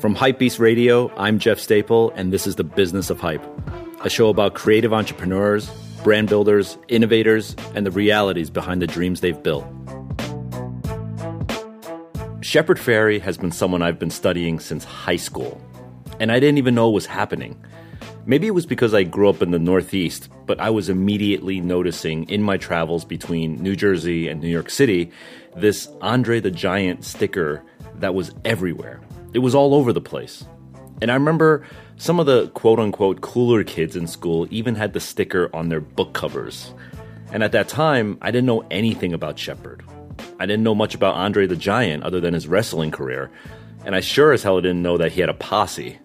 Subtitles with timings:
[0.00, 3.42] From Hypebeast Radio, I'm Jeff Staple, and this is The Business of Hype,
[4.04, 5.70] a show about creative entrepreneurs,
[6.04, 9.64] brand builders, innovators, and the realities behind the dreams they've built.
[12.42, 15.58] Shepard Fairey has been someone I've been studying since high school,
[16.20, 17.58] and I didn't even know it was happening.
[18.26, 22.28] Maybe it was because I grew up in the Northeast, but I was immediately noticing
[22.28, 25.10] in my travels between New Jersey and New York City
[25.56, 27.62] this Andre the Giant sticker
[27.94, 29.00] that was everywhere.
[29.36, 30.46] It was all over the place.
[31.02, 31.62] And I remember
[31.98, 35.82] some of the quote unquote cooler kids in school even had the sticker on their
[35.82, 36.72] book covers.
[37.30, 39.84] And at that time, I didn't know anything about Shepard.
[40.40, 43.30] I didn't know much about Andre the Giant other than his wrestling career.
[43.84, 45.98] And I sure as hell didn't know that he had a posse.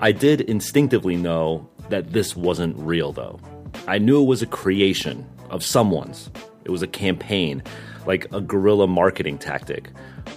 [0.00, 3.38] I did instinctively know that this wasn't real, though.
[3.86, 6.30] I knew it was a creation of someone's.
[6.64, 7.62] It was a campaign,
[8.06, 9.90] like a guerrilla marketing tactic.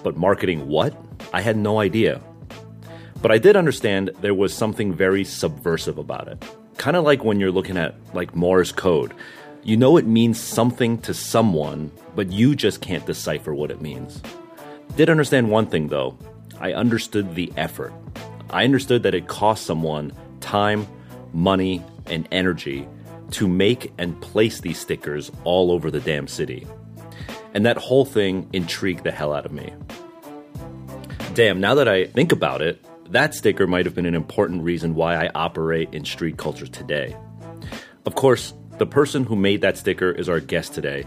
[0.03, 0.93] But marketing what?
[1.33, 2.21] I had no idea.
[3.21, 6.43] But I did understand there was something very subversive about it.
[6.77, 9.13] Kind of like when you're looking at like Morse code.
[9.63, 14.21] You know it means something to someone, but you just can't decipher what it means.
[14.95, 16.17] Did understand one thing though.
[16.59, 17.93] I understood the effort.
[18.49, 20.87] I understood that it cost someone time,
[21.31, 22.87] money, and energy
[23.31, 26.67] to make and place these stickers all over the damn city.
[27.53, 29.73] And that whole thing intrigued the hell out of me.
[31.33, 34.95] Damn, now that I think about it, that sticker might have been an important reason
[34.95, 37.15] why I operate in street culture today.
[38.05, 41.05] Of course, the person who made that sticker is our guest today.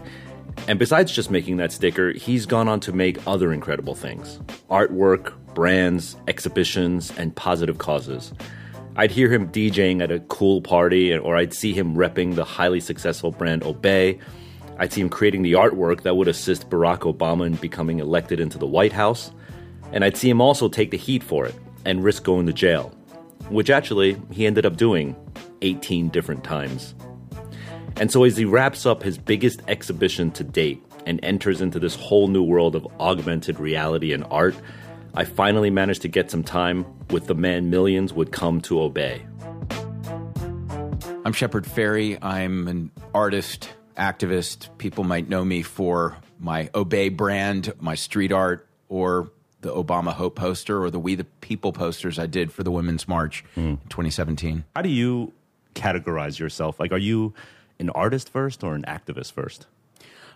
[0.67, 5.33] And besides just making that sticker, he's gone on to make other incredible things artwork,
[5.53, 8.33] brands, exhibitions, and positive causes.
[8.95, 12.79] I'd hear him DJing at a cool party, or I'd see him repping the highly
[12.79, 14.17] successful brand Obey.
[14.79, 18.57] I'd see him creating the artwork that would assist Barack Obama in becoming elected into
[18.57, 19.31] the White House.
[19.95, 22.89] And I'd see him also take the heat for it and risk going to jail,
[23.49, 25.15] which actually he ended up doing
[25.61, 26.93] 18 different times.
[27.95, 31.95] And so, as he wraps up his biggest exhibition to date and enters into this
[31.95, 34.55] whole new world of augmented reality and art,
[35.13, 39.25] I finally managed to get some time with the man millions would come to obey.
[41.23, 42.19] I'm Shepard Fairey.
[42.21, 44.77] I'm an artist, activist.
[44.77, 49.31] People might know me for my Obey brand, my street art, or
[49.65, 53.07] the Obama Hope poster or the We the People posters I did for the Women's
[53.07, 53.63] March mm.
[53.63, 54.63] in 2017.
[54.75, 55.33] How do you
[55.73, 56.79] categorize yourself?
[56.79, 57.33] Like, are you
[57.79, 59.65] an artist first or an activist first?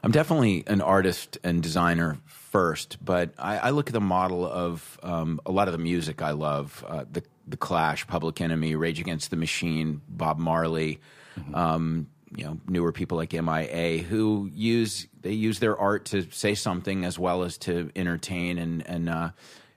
[0.03, 5.00] I'm definitely an artist and designer first, but I, I look at the model of
[5.03, 9.00] um, a lot of the music I love uh, the, the Clash, Public Enemy, Rage
[9.00, 11.00] Against the Machine, Bob Marley.
[11.38, 11.53] Mm-hmm.
[11.53, 16.56] Um, you know, newer people like MIA who use they use their art to say
[16.56, 19.29] something as well as to entertain and and uh,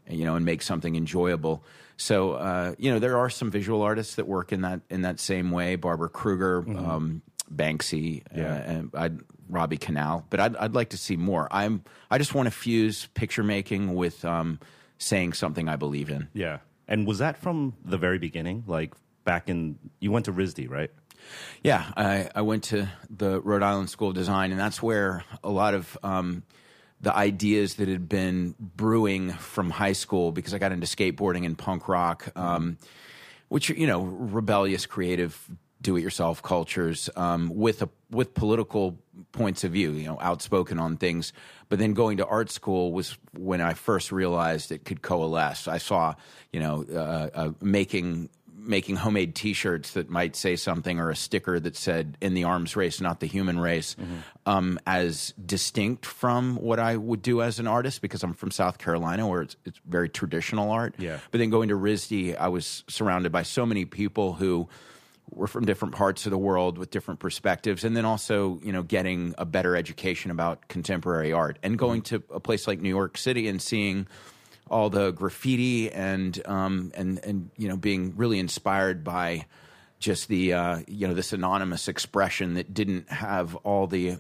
[0.09, 1.65] you know and make something enjoyable.
[1.97, 5.21] So uh, you know there are some visual artists that work in that in that
[5.21, 5.77] same way.
[5.77, 6.91] Barbara Kruger, mm-hmm.
[6.91, 7.23] um,
[7.55, 8.53] Banksy, uh, yeah.
[8.53, 11.49] uh, and I'd, Robbie Conal, but I'd, I'd like to see more.
[11.51, 14.59] I'm I just want to fuse picture making with um,
[14.99, 16.29] saying something I believe in.
[16.33, 16.59] Yeah,
[16.89, 18.65] and was that from the very beginning?
[18.67, 20.91] Like back in you went to RISD, right?
[21.63, 25.51] Yeah, I, I went to the Rhode Island School of Design, and that's where a
[25.51, 26.43] lot of um,
[27.01, 31.57] the ideas that had been brewing from high school because I got into skateboarding and
[31.57, 32.79] punk rock, um,
[33.49, 35.51] which you know, rebellious, creative
[35.83, 38.99] do-it-yourself cultures um, with a with political
[39.33, 41.33] points of view, you know, outspoken on things.
[41.69, 45.67] But then going to art school was when I first realized it could coalesce.
[45.67, 46.15] I saw,
[46.53, 48.29] you know, uh, uh, making
[48.63, 52.77] making homemade T-shirts that might say something or a sticker that said "In the arms
[52.77, 54.17] race, not the human race," mm-hmm.
[54.47, 58.79] um, as distinct from what I would do as an artist because I'm from South
[58.79, 60.95] Carolina, where it's, it's very traditional art.
[60.99, 61.19] Yeah.
[61.31, 64.69] But then going to RISD, I was surrounded by so many people who
[65.31, 68.83] we're from different parts of the world with different perspectives and then also you know
[68.83, 73.17] getting a better education about contemporary art and going to a place like new york
[73.17, 74.07] city and seeing
[74.73, 79.47] all the graffiti and um, and and you know being really inspired by
[79.99, 84.17] just the uh, you know this anonymous expression that didn't have all the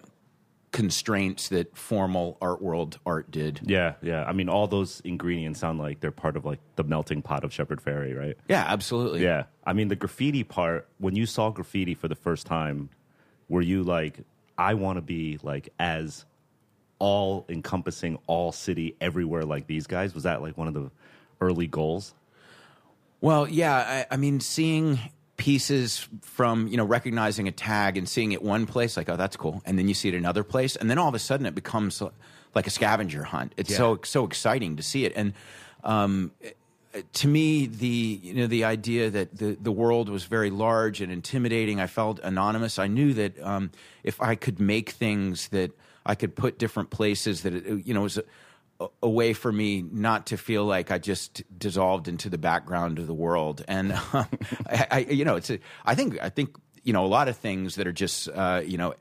[0.70, 3.60] constraints that formal art world art did.
[3.64, 4.24] Yeah, yeah.
[4.24, 7.52] I mean, all those ingredients sound like they're part of like the melting pot of
[7.52, 8.36] Shepard Fairey, right?
[8.48, 9.22] Yeah, absolutely.
[9.22, 9.44] Yeah.
[9.64, 12.90] I mean, the graffiti part, when you saw graffiti for the first time,
[13.48, 14.20] were you like,
[14.56, 16.24] I want to be like as
[17.02, 20.14] all encompassing all city everywhere like these guys?
[20.14, 20.88] Was that like one of the
[21.40, 22.14] early goals?
[23.20, 24.04] Well, yeah.
[24.10, 25.00] I, I mean, seeing
[25.36, 29.34] pieces from you know recognizing a tag and seeing it one place like oh that's
[29.34, 31.54] cool and then you see it another place and then all of a sudden it
[31.54, 32.00] becomes
[32.54, 33.78] like a scavenger hunt it's yeah.
[33.78, 35.32] so so exciting to see it and
[35.82, 36.30] um,
[37.14, 41.10] to me, the you know the idea that the the world was very large and
[41.10, 41.80] intimidating.
[41.80, 42.78] I felt anonymous.
[42.78, 43.70] I knew that um,
[44.04, 45.72] if I could make things that
[46.04, 48.18] I could put different places, that it, you know was.
[48.18, 48.24] A,
[49.00, 53.06] a way for me not to feel like I just dissolved into the background of
[53.06, 54.26] the world, and um,
[54.66, 55.50] I, I, you know, it's.
[55.50, 58.60] A, I think I think you know a lot of things that are just uh,
[58.64, 58.94] you know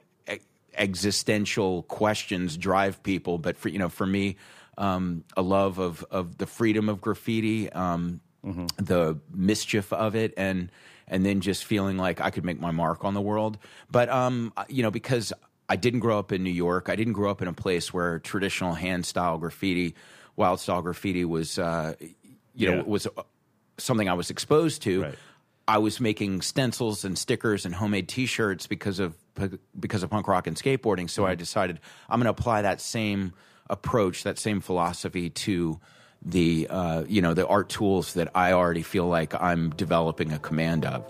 [0.75, 4.38] existential questions drive people, but for you know for me,
[4.77, 8.65] um, a love of of the freedom of graffiti, um, mm-hmm.
[8.77, 10.71] the mischief of it, and
[11.07, 13.57] and then just feeling like I could make my mark on the world.
[13.89, 15.33] But um, you know, because
[15.72, 18.20] I didn't grow up in New York, I didn't grow up in a place where
[18.20, 19.96] traditional hand style graffiti,
[20.36, 22.10] wild style graffiti was, uh, you
[22.56, 22.76] yeah.
[22.76, 23.24] know, was uh,
[23.78, 25.04] something I was exposed to.
[25.04, 25.16] Right.
[25.70, 29.16] I was making stencils and stickers and homemade T-shirts because of
[29.80, 31.10] because of punk rock and skateboarding.
[31.10, 31.40] So I mm-hmm.
[31.40, 31.80] decided
[32.10, 33.32] I'm going to apply that same
[33.70, 35.80] approach, that same philosophy to
[36.22, 40.40] the uh, you know the art tools that I already feel like I'm developing a
[40.40, 41.10] command of.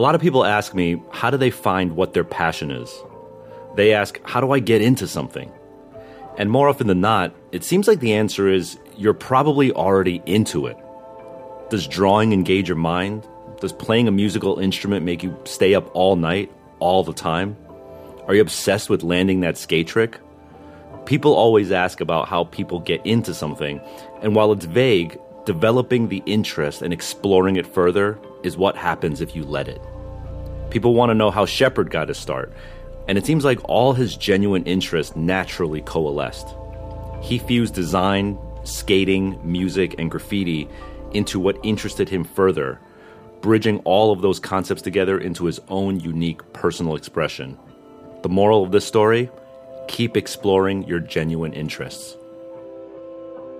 [0.00, 2.90] A lot of people ask me, how do they find what their passion is?
[3.76, 5.52] They ask, how do I get into something?
[6.38, 10.66] And more often than not, it seems like the answer is you're probably already into
[10.68, 10.78] it.
[11.68, 13.28] Does drawing engage your mind?
[13.60, 17.54] Does playing a musical instrument make you stay up all night, all the time?
[18.26, 20.18] Are you obsessed with landing that skate trick?
[21.04, 23.82] People always ask about how people get into something,
[24.22, 29.36] and while it's vague, developing the interest and exploring it further is what happens if
[29.36, 29.82] you let it.
[30.70, 32.52] People want to know how Shepard got his start,
[33.08, 36.46] and it seems like all his genuine interests naturally coalesced.
[37.20, 40.68] He fused design, skating, music, and graffiti
[41.12, 42.80] into what interested him further,
[43.40, 47.58] bridging all of those concepts together into his own unique personal expression.
[48.22, 49.30] The moral of this story
[49.88, 52.16] keep exploring your genuine interests.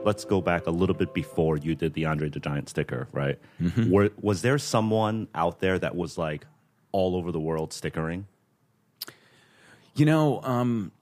[0.05, 3.39] Let's go back a little bit before you did the Andre the Giant sticker, right?
[3.61, 3.91] Mm-hmm.
[3.91, 6.47] Were, was there someone out there that was like
[6.93, 8.27] all over the world stickering?
[9.95, 10.93] You know, um,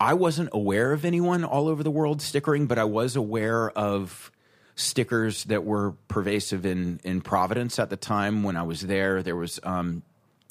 [0.00, 4.30] I wasn't aware of anyone all over the world stickering, but I was aware of
[4.74, 9.22] stickers that were pervasive in in Providence at the time when I was there.
[9.22, 10.02] There was um,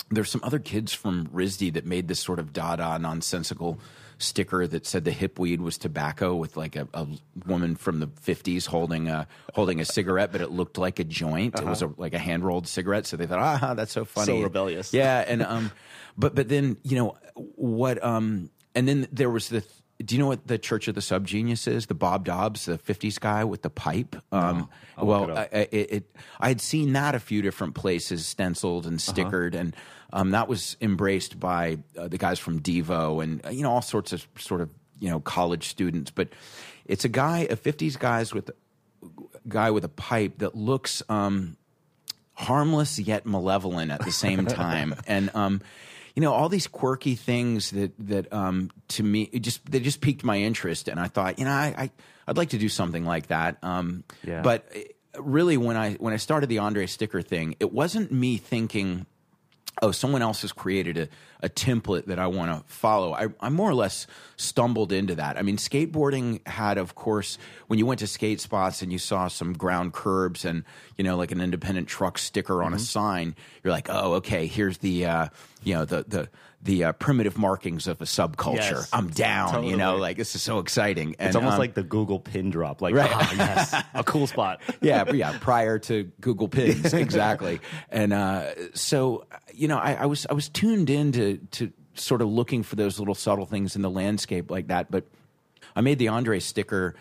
[0.10, 3.80] there's some other kids from RISD that made this sort of Dada nonsensical
[4.18, 7.06] sticker that said the hip weed was tobacco with like a, a
[7.46, 11.56] woman from the 50s holding a holding a cigarette but it looked like a joint.
[11.56, 11.68] Uh-huh.
[11.68, 13.06] it was a, like a hand rolled cigarette.
[13.06, 14.26] So they thought ah that's so funny.
[14.28, 14.94] So rebellious.
[14.94, 15.72] Yeah and um
[16.18, 19.64] but but then you know what um and then there was the
[20.04, 21.86] do you know what the Church of the Subgenius is?
[21.86, 24.16] The Bob Dobbs, the '50s guy with the pipe.
[24.32, 28.86] Um, well, it, I, it, it, I had seen that a few different places, stenciled
[28.86, 29.14] and uh-huh.
[29.14, 29.62] stickered, uh-huh.
[29.62, 29.76] and
[30.12, 33.82] um, that was embraced by uh, the guys from Devo and uh, you know all
[33.82, 34.70] sorts of sort of
[35.00, 36.12] you know college students.
[36.12, 36.30] But
[36.86, 38.52] it's a guy, a '50s guys with
[39.48, 41.56] guy with a pipe that looks um,
[42.34, 45.62] harmless yet malevolent at the same time, and um,
[46.16, 50.24] you know all these quirky things that that um, to me just they just piqued
[50.24, 51.92] my interest, and I thought you know I, I
[52.28, 53.58] would like to do something like that.
[53.62, 54.42] Um, yeah.
[54.42, 58.38] But uh, really, when I when I started the Andre sticker thing, it wasn't me
[58.38, 59.06] thinking
[59.82, 61.10] oh, someone else has created a,
[61.46, 63.14] a template that I want to follow.
[63.14, 65.38] I, I, more or less stumbled into that.
[65.38, 67.38] I mean, skateboarding had, of course,
[67.68, 70.64] when you went to skate spots and you saw some ground curbs and,
[70.98, 72.78] you know, like an independent truck sticker on mm-hmm.
[72.78, 75.28] a sign, you're like, oh, okay, here's the, uh,
[75.64, 76.30] you know, the, the,
[76.66, 78.56] the uh, primitive markings of a subculture.
[78.56, 79.70] Yes, I'm down, totally.
[79.70, 81.16] you know, like this is so exciting.
[81.20, 83.10] And, it's almost um, like the Google pin drop, like right.
[83.14, 84.62] ah, yes, a cool spot.
[84.82, 85.38] yeah, yeah.
[85.42, 87.60] Prior to Google pins, exactly.
[87.90, 91.12] and uh, so, you know, I, I, was I was tuned in
[91.52, 94.92] to to sort of looking for those little subtle things in the landscape like that.
[94.92, 95.06] But
[95.76, 96.96] I made the Andre sticker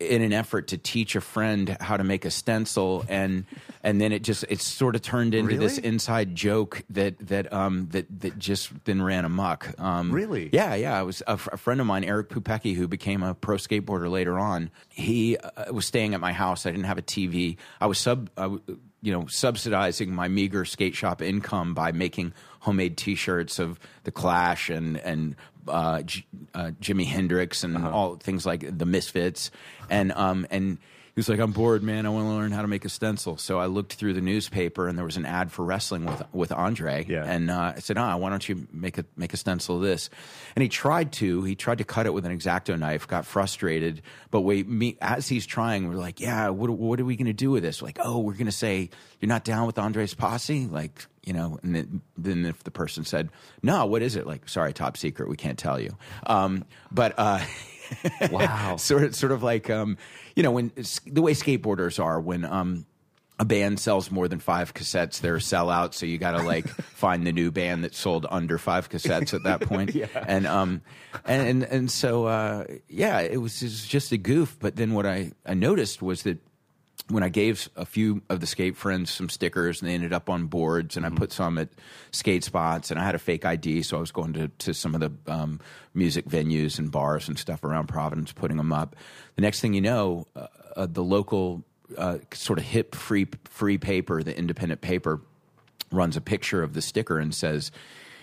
[0.00, 3.44] in an effort to teach a friend how to make a stencil and
[3.84, 5.66] and then it just it sort of turned into really?
[5.66, 10.74] this inside joke that that um that that just then ran amok um really yeah
[10.74, 13.56] yeah I was a, f- a friend of mine Eric Pupecki who became a pro
[13.56, 17.58] skateboarder later on he uh, was staying at my house I didn't have a TV
[17.78, 18.62] I was sub I w-
[19.02, 24.70] you know subsidizing my meager skate shop income by making homemade T-shirts of the Clash
[24.70, 25.36] and and
[25.68, 27.90] uh, G- uh, Jimi Hendrix and uh-huh.
[27.90, 29.50] all things like the Misfits,
[29.88, 30.78] and um, and
[31.20, 32.06] was like, "I'm bored, man.
[32.06, 34.88] I want to learn how to make a stencil." So I looked through the newspaper,
[34.88, 37.04] and there was an ad for wrestling with with Andre.
[37.06, 37.24] Yeah.
[37.24, 39.82] And uh, I said, "Ah, oh, why don't you make a make a stencil of
[39.82, 40.08] this?"
[40.56, 41.42] And he tried to.
[41.42, 43.06] He tried to cut it with an exacto knife.
[43.06, 47.16] Got frustrated, but we me as he's trying, we're like, "Yeah, what what are we
[47.16, 49.66] going to do with this?" We're like, "Oh, we're going to say you're not down
[49.66, 53.28] with Andre's posse." Like, you know, and then, then, if the person said,
[53.62, 55.96] "No, what is it?" Like, sorry, top secret, we can't tell you.
[56.26, 57.40] Um, but uh,
[58.30, 58.76] Wow.
[58.78, 59.96] sort of, sort of like um,
[60.36, 60.72] you know when
[61.06, 62.86] the way skateboarders are when um,
[63.40, 65.94] a band sells more than five cassettes, they're a sellout.
[65.94, 69.44] So you got to like find the new band that sold under five cassettes at
[69.44, 69.94] that point.
[69.94, 70.06] yeah.
[70.14, 70.82] And um,
[71.24, 74.58] and and, and so uh, yeah, it was, it was just a goof.
[74.60, 76.38] But then what I, I noticed was that
[77.08, 80.30] when I gave a few of the skate friends some stickers and they ended up
[80.30, 81.68] on boards, and I put some at
[82.10, 84.94] skate spots, and I had a fake ID, so I was going to, to some
[84.94, 85.60] of the um,
[85.94, 88.96] music venues and bars and stuff around Providence, putting them up.
[89.36, 91.64] The next thing you know, uh, uh, the local
[91.96, 95.20] uh, sort of hip free free paper, the independent paper,
[95.90, 97.72] runs a picture of the sticker and says,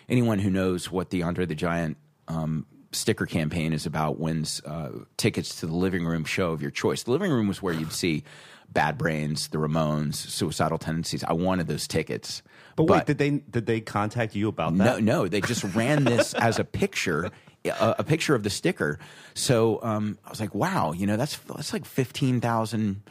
[0.07, 4.89] anyone who knows what the Andre the Giant um, sticker campaign is about wins uh,
[5.17, 7.03] tickets to the living room show of your choice.
[7.03, 8.23] The living room was where you'd see
[8.69, 11.23] Bad Brains, the Ramones, Suicidal Tendencies.
[11.23, 12.43] I wanted those tickets.
[12.75, 15.01] But, wait, did they did they contact you about that?
[15.01, 15.27] No, no.
[15.27, 17.31] They just ran this as a picture,
[17.65, 18.99] a, a, picture of the sticker.
[19.33, 23.01] So um, I was like, wow, you know, that's that's like fifteen thousand.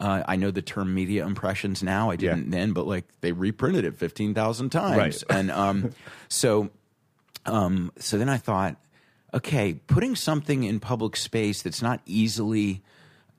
[0.00, 2.10] Uh, I know the term media impressions now.
[2.10, 2.58] I didn't Yeah.
[2.58, 5.22] then, but like they reprinted it fifteen thousand times, Right.
[5.30, 5.90] and um,
[6.28, 6.70] so
[7.44, 8.76] um, so then I thought,
[9.34, 12.82] okay, putting something in public space that's not easily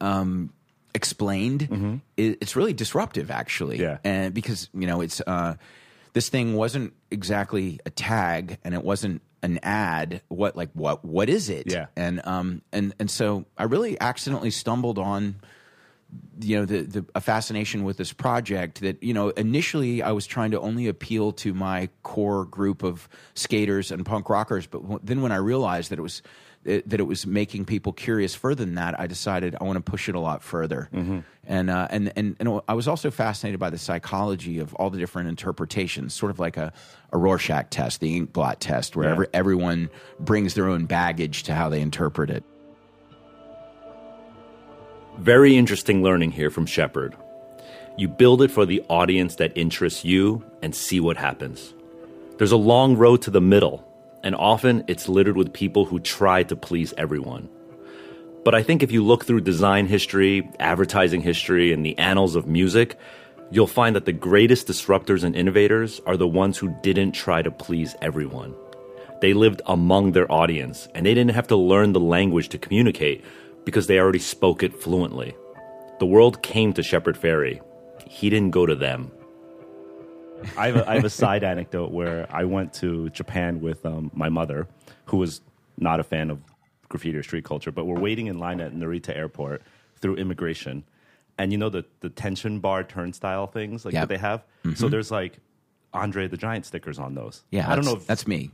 [0.01, 0.51] um,
[0.95, 3.79] explained, i it's really disruptive, actually.
[3.79, 3.97] Yeah.
[4.03, 5.55] and because you know it's uh,
[6.13, 10.21] this thing wasn't exactly a tag, and it wasn't an ad.
[10.29, 11.71] What like what what is it?
[11.71, 11.87] Yeah.
[11.95, 15.35] and um and and so I really accidentally stumbled on
[16.39, 20.27] you know the, the a fascination with this project that you know initially I was
[20.27, 24.99] trying to only appeal to my core group of skaters and punk rockers, but w-
[25.03, 26.21] then when I realized that it was
[26.65, 29.91] it, that it was making people curious further than that, I decided I want to
[29.91, 30.89] push it a lot further.
[31.45, 34.97] And, uh, and and and I was also fascinated by the psychology of all the
[34.97, 36.71] different interpretations, sort of like a,
[37.11, 39.11] a Rorschach test, the ink blot test, where Yeah.
[39.11, 39.89] every, everyone
[40.19, 42.43] brings their own baggage to how they interpret it.
[45.19, 47.15] Very interesting learning here from Shepard.
[47.97, 51.73] You build it for the audience that interests you and see what happens.
[52.37, 53.87] There's a long road to the middle,
[54.23, 57.49] and often it's littered with people who try to please everyone.
[58.43, 62.47] But I think if you look through design history, advertising history, and the annals of
[62.47, 62.97] music,
[63.51, 67.51] you'll find that the greatest disruptors and innovators are the ones who didn't try to
[67.51, 68.53] please everyone.
[69.21, 73.23] They lived among their audience, and they didn't have to learn the language to communicate
[73.63, 75.35] because they already spoke it fluently.
[75.99, 77.61] The world came to Shepard Fairey.
[78.05, 79.11] He didn't go to them.
[80.57, 84.11] I have a, I have a side anecdote where I went to Japan with um,
[84.13, 84.67] my mother,
[85.05, 85.41] who was
[85.77, 86.39] not a fan of
[86.89, 89.61] graffiti or street culture, but we're waiting in line at Narita Airport
[89.99, 90.83] through immigration,
[91.37, 94.01] and you know the the tension bar turnstile things like Yep.
[94.01, 94.43] that they have.
[94.75, 95.39] So there's like
[95.93, 97.43] Andre the Giant stickers on those.
[97.51, 98.01] Yeah, I don't that's- know.
[98.01, 98.51] If, that's me.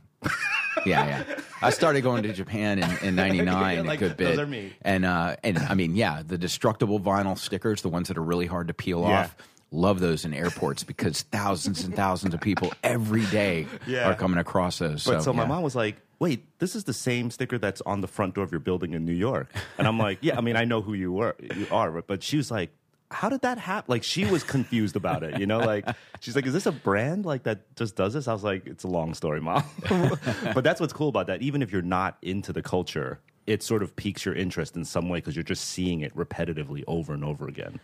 [0.86, 1.40] yeah, yeah.
[1.62, 4.72] I started going to Japan in, in '99 Like, a good those bit, are me.
[4.82, 8.46] and uh, and I mean, yeah, the destructible vinyl stickers, the ones that are really
[8.46, 9.20] hard to peel Yeah.
[9.22, 9.36] off.
[9.72, 14.10] Love those in airports because thousands and thousands of people every day Yeah.
[14.10, 15.04] are coming across those.
[15.04, 15.48] But so, my yeah.
[15.48, 18.50] mom was like, "Wait, this is the same sticker that's on the front door of
[18.50, 21.12] your building in New York." And I'm like, "Yeah, I mean, I know who you
[21.12, 22.70] were, you are." But she was like,
[23.10, 25.38] "How did that happen?" Like she was confused about it.
[25.38, 25.88] You know, like
[26.20, 28.84] she's like, "Is this a brand like that just does this?" I was like, "It's
[28.84, 29.64] a long story, mom."
[30.54, 31.42] but that's what's cool about that.
[31.42, 35.08] Even if you're not into the culture, it sort of piques your interest in some
[35.08, 37.80] way because you're just seeing it repetitively over and over again.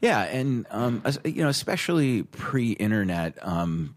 [0.00, 3.96] Yeah, and um, you know, especially pre-internet, um,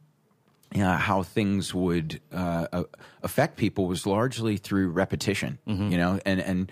[0.74, 2.84] you know, how things would uh,
[3.24, 5.60] affect people was largely through repetition.
[5.92, 6.72] You know, and and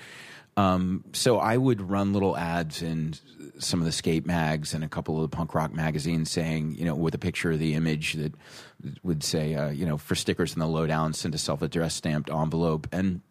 [0.59, 3.13] um, so I would run little ads in
[3.59, 6.85] some of the skate mags and a couple of the punk rock magazines, saying, you
[6.85, 8.33] know, with a picture of the image that
[9.03, 12.87] would say, uh, you know, for stickers in the lowdown, send a self-addressed stamped envelope,
[12.91, 13.21] and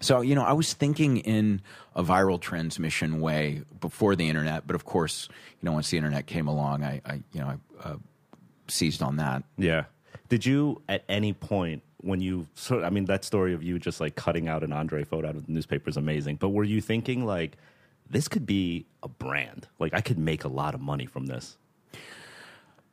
[0.00, 1.60] so, you know, I was thinking in
[1.94, 5.28] a viral transmission way before the internet, but of course,
[5.60, 7.96] you know, once the internet came along, I, I you know, I uh,
[8.68, 9.42] seized on that.
[9.56, 9.84] Yeah.
[10.28, 14.00] Did you at any point when you sort I mean that story of you just
[14.00, 16.80] like cutting out an Andre photo out of the newspaper is amazing, but were you
[16.80, 17.56] thinking like
[18.08, 19.66] this could be a brand?
[19.78, 21.56] Like I could make a lot of money from this.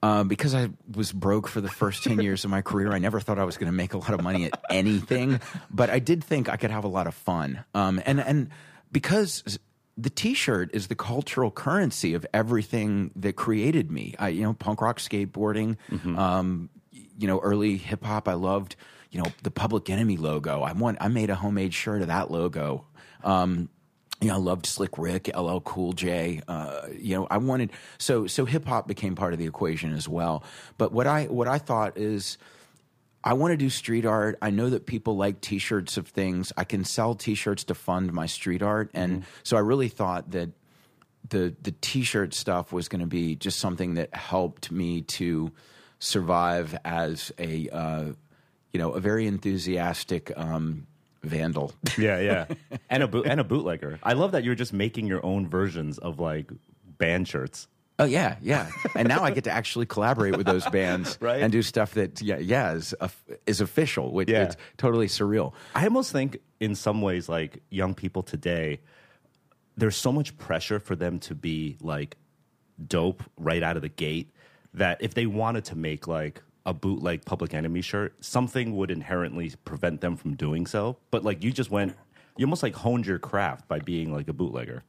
[0.03, 3.19] Uh, because I was broke for the first 10 years of my career, I never
[3.19, 5.39] thought I was going to make a lot of money at anything,
[5.71, 7.63] but I did think I could have a lot of fun.
[7.73, 8.49] Um, and, and
[8.91, 9.57] because
[9.97, 14.13] the t-shirt is the cultural currency of everything that created me.
[14.19, 15.77] I, you know, punk rock skateboarding,
[16.17, 16.69] um,
[17.17, 18.27] you know, early hip hop.
[18.27, 18.75] I loved,
[19.11, 20.61] you know, the Public Enemy logo.
[20.61, 22.85] I want, I made a homemade shirt of that logo.
[23.23, 23.69] Um,
[24.21, 26.41] you know, I loved Slick Rick, LL Cool J.
[26.47, 30.07] Uh, you know, I wanted so so hip hop became part of the equation as
[30.07, 30.43] well.
[30.77, 32.37] But what I what I thought is
[33.23, 34.37] I want to do street art.
[34.41, 36.53] I know that people like T-shirts of things.
[36.55, 39.29] I can sell T-shirts to fund my street art, and Mm-hmm.
[39.43, 40.51] so I really thought that
[41.27, 45.51] the the T-shirt stuff was going to be just something that helped me to
[45.99, 48.05] survive as a uh,
[48.73, 50.87] you know a very enthusiastic um,
[51.23, 51.73] vandal.
[51.97, 52.45] Yeah, yeah.
[52.89, 53.99] and a boot and a bootlegger.
[54.03, 56.51] I love that you're just making your own versions of like
[56.97, 57.67] band shirts.
[57.97, 58.69] Oh yeah, yeah.
[58.93, 61.41] And now I get to actually collaborate with those bands Right.
[61.41, 62.93] and do stuff that yeah, yeah is
[63.45, 64.43] is official, which Yeah.
[64.43, 65.53] it's totally surreal.
[65.73, 68.81] I almost think in some ways like young people today
[69.77, 72.17] there's so much pressure for them to be like
[72.85, 74.29] dope right out of the gate
[74.75, 79.51] that if they wanted to make like a bootleg public enemy shirt something would inherently
[79.65, 81.95] prevent them from doing so but like you just went
[82.37, 84.83] you almost like honed your craft by being like a bootlegger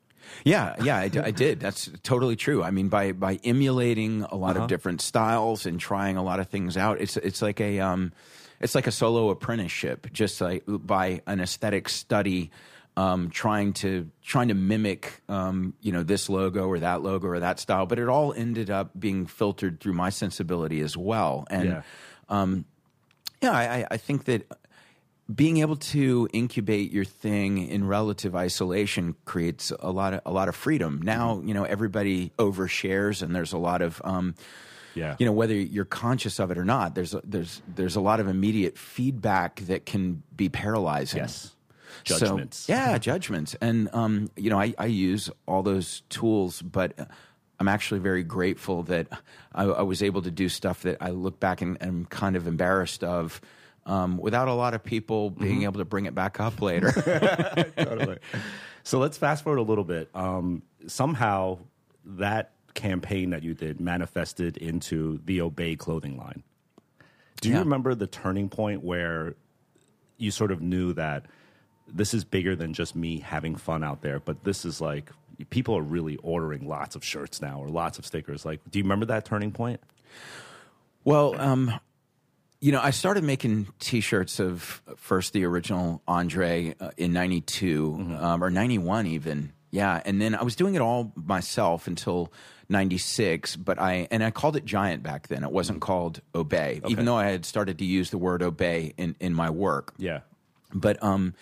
[0.45, 1.61] Yeah, yeah, I, d- I did.
[1.61, 2.61] That's totally true.
[2.63, 6.49] I mean, by by emulating a lot of different styles and trying a lot of
[6.49, 8.13] things out, it's it's like a um,
[8.59, 12.51] it's like a solo apprenticeship, just like by an aesthetic study.
[12.99, 17.41] Um, trying to trying to mimic, um, you know, this logo or that logo or
[17.41, 21.47] that style, but it all ended up being filtered through my sensibility as well.
[21.51, 21.83] And Yeah.
[23.43, 24.47] yeah, I, I- I think that
[25.35, 30.49] being able to incubate your thing in relative isolation creates a lot of a lot
[30.49, 31.01] of freedom.
[31.03, 34.35] Now, you know, everybody overshares, and there's a lot of, um,
[34.95, 35.17] Yeah.
[35.19, 36.95] you know, whether you're conscious of it or not.
[36.95, 41.19] There's a, there's there's a lot of immediate feedback that can be paralyzing.
[41.21, 41.53] Yes.
[42.05, 43.55] So- yeah, judgments.
[43.61, 46.93] And, um, you know, I, I use all those tools, but
[47.59, 49.09] I'm actually very grateful that
[49.55, 52.47] I, I was able to do stuff that I look back and am kind of
[52.47, 53.41] embarrassed of
[53.87, 56.91] um, without a lot of people being able to bring it back up later.
[57.77, 58.19] totally.
[58.83, 60.11] So let's fast forward a little bit.
[60.15, 61.59] Um, somehow
[62.05, 66.43] that campaign that you did manifested into the Obey clothing line.
[67.41, 67.61] Do you Yeah.
[67.61, 69.35] remember the turning point where
[70.19, 71.27] you sort of knew that
[71.89, 75.11] this is bigger than just me having fun out there, but this is like
[75.51, 78.45] people are really ordering lots of shirts now or lots of stickers.
[78.45, 79.81] Like, do you remember that turning point?
[81.05, 81.73] Well, um,
[82.61, 88.43] you know, I started making T-shirts of first the original Andre uh, in '92 um,
[88.43, 92.33] or '91 even, yeah, and then I was doing it all myself until
[92.69, 93.57] '96.
[93.57, 95.45] But I and I called it Giant back then.
[95.45, 99.15] It wasn't called Obey, even though I had started to use the word Obey in
[99.21, 99.95] in my work.
[99.99, 100.21] Yeah.
[100.75, 101.35] But um,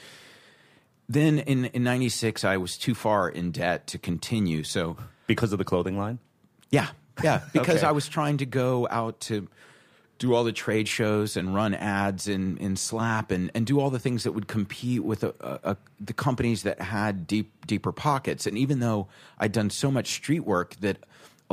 [1.08, 4.62] then in in '96, I was too far in debt to continue.
[4.64, 6.18] So Because of the clothing line?
[6.70, 6.88] yeah,
[7.22, 7.86] yeah, because Okay.
[7.86, 9.48] I was trying to go out to
[10.18, 13.90] do all the trade shows and run ads in, in Slap and, and do all
[13.90, 17.90] the things that would compete with a, a, a, the companies that had deep deeper
[17.92, 18.46] pockets.
[18.46, 20.98] And even though I'd done so much street work that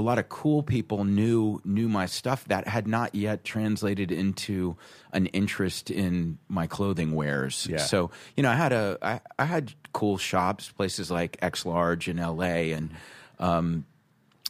[0.02, 4.76] a lot of cool people knew knew my stuff, that had not yet translated into
[5.14, 7.68] an interest in my clothing wares.
[7.70, 7.78] Yeah.
[7.78, 12.08] So you know, I had a I, I had cool shops, places like X Large
[12.10, 12.72] in L.A.
[12.72, 12.92] and
[13.40, 13.86] um,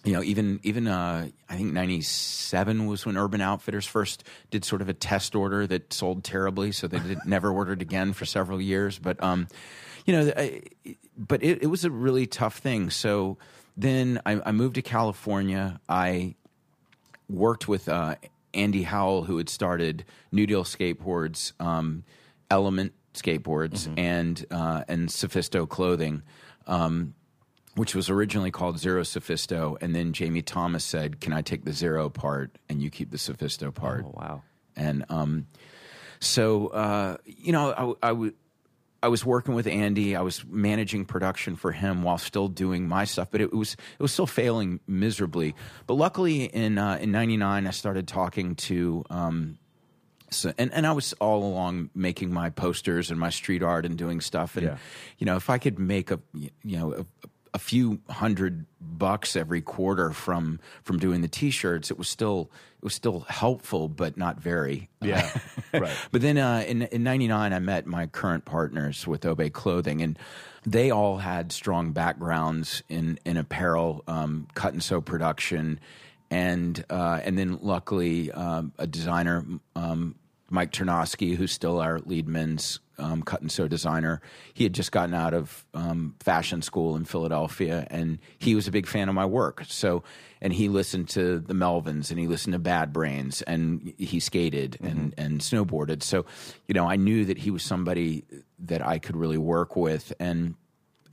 [0.03, 4.81] you know, even even uh, I think '97 was when Urban Outfitters first did sort
[4.81, 8.61] of a test order that sold terribly, so they did, never ordered again for several
[8.61, 8.97] years.
[8.97, 9.47] But um,
[10.05, 10.63] you know, I,
[11.17, 12.89] but it, it was a really tough thing.
[12.89, 13.37] So
[13.77, 15.79] then I, I moved to California.
[15.87, 16.35] I
[17.29, 18.15] worked with uh,
[18.53, 22.03] Andy Howell, who had started New Deal Skateboards, um,
[22.49, 26.23] Element Skateboards, and uh, and Sophisto Clothing.
[26.67, 27.15] Um,
[27.75, 31.71] which was originally called Zero Sophisto, and then Jamie Thomas said, "Can I take the
[31.71, 34.43] zero part and you keep the Sophisto part?" Oh, wow.
[34.75, 35.47] And um,
[36.19, 38.33] so uh, you know, I, I w-
[39.03, 40.15] I was working with Andy.
[40.15, 44.01] I was managing production for him while still doing my stuff, but it was it
[44.01, 45.55] was still failing miserably.
[45.87, 49.03] But luckily, in uh, in '99, I started talking to.
[49.09, 49.57] Um,
[50.29, 53.97] so, and, and I was all along making my posters and my street art and
[53.97, 54.55] doing stuff.
[54.55, 54.77] And, Yeah.
[55.17, 59.61] you know, if I could make a, you know, a, a few hundred bucks every
[59.61, 62.49] quarter from, from doing the t-shirts, it was still,
[62.81, 64.89] it was still helpful, but not very.
[65.01, 65.29] Yeah.
[65.73, 65.95] right.
[66.11, 70.17] But then uh, in in '99, I met my current partners with Obey Clothing, and
[70.65, 75.79] they all had strong backgrounds in in apparel, um, cut and sew production,
[76.31, 80.15] and uh, and then luckily um, a designer, um,
[80.49, 84.21] Mike Ternosky, who's still our lead men's um, cut and sew designer.
[84.53, 88.71] He had just gotten out of um, fashion school in Philadelphia, and he was a
[88.71, 89.63] big fan of my work.
[89.67, 90.03] So,
[90.41, 94.77] and he listened to the Melvins, and he listened to Bad Brains, and he skated
[94.81, 96.03] and and snowboarded.
[96.03, 96.25] So,
[96.67, 98.23] you know, I knew that he was somebody
[98.59, 100.55] that I could really work with, and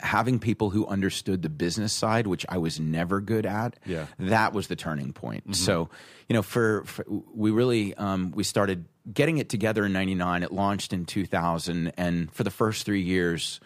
[0.01, 4.05] having people who understood the business side, which I was never good at, Yeah.
[4.17, 5.57] that was the turning point.
[5.57, 5.89] So,
[6.29, 7.03] you know, for, for
[7.35, 12.31] we really um, we started getting it together in 99 it launched in 2000 and
[12.31, 13.59] for the first three years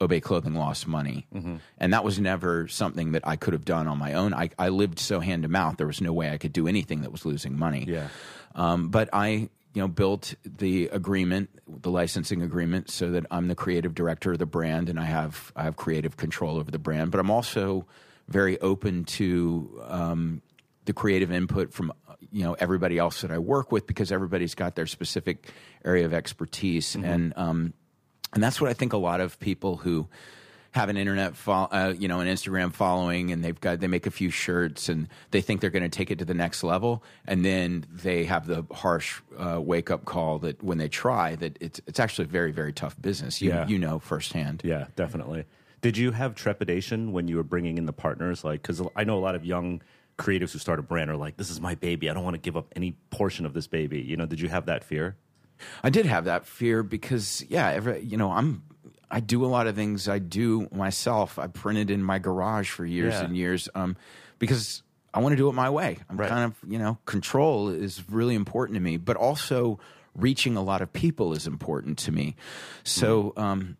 [0.00, 1.56] obey clothing lost money Mm-hmm.
[1.78, 4.68] and that was never something that i could have done on my own I, I
[4.70, 7.24] lived so hand to mouth there was no way i could do anything that was
[7.24, 8.08] losing money Yeah.
[8.54, 13.54] um, but I, you know, built the agreement, the licensing agreement, so that I'm the
[13.54, 17.12] creative director of the brand, and I have I have creative control over the brand.
[17.12, 17.86] But I'm also
[18.26, 20.42] very open to um,
[20.86, 21.92] the creative input from
[22.32, 25.48] you know everybody else that I work with because everybody's got their specific
[25.84, 27.72] area of expertise, and um,
[28.32, 30.08] and that's what I think a lot of people who
[30.72, 34.06] have an internet, fo- uh, you know, an Instagram following, and they've got they make
[34.06, 37.02] a few shirts, and they think they're going to take it to the next level,
[37.26, 41.56] and then they have the harsh uh, wake up call that when they try, that
[41.60, 43.40] it's it's actually a very very tough business.
[43.42, 43.66] You Yeah.
[43.66, 44.62] you know firsthand.
[44.64, 45.44] Yeah, definitely.
[45.82, 48.44] Did you have trepidation when you were bringing in the partners?
[48.44, 49.80] Like, because I know a lot of young
[50.20, 52.10] creatives who start a brand are like, "This is my baby.
[52.10, 54.48] I don't want to give up any portion of this baby." You know, did you
[54.48, 55.16] have that fear?
[55.82, 58.62] I did have that fear because yeah, every, you know, I'm
[59.10, 61.38] I do a lot of things I do myself.
[61.38, 63.24] I printed in my garage for years Yeah.
[63.24, 63.96] and years um,
[64.38, 65.98] because I want to do it my way.
[66.08, 66.28] I'm Right.
[66.28, 69.78] kind of you know control is really important to me, but also
[70.14, 72.36] reaching a lot of people is important to me.
[72.84, 73.32] So.
[73.36, 73.76] Um,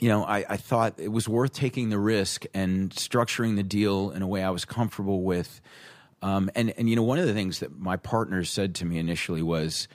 [0.00, 4.10] you know, I, I thought it was worth taking the risk and structuring the deal
[4.10, 5.60] in a way I was comfortable with.
[6.22, 8.98] Um, and, and, you know, one of the things that my partners said to me
[8.98, 9.88] initially was,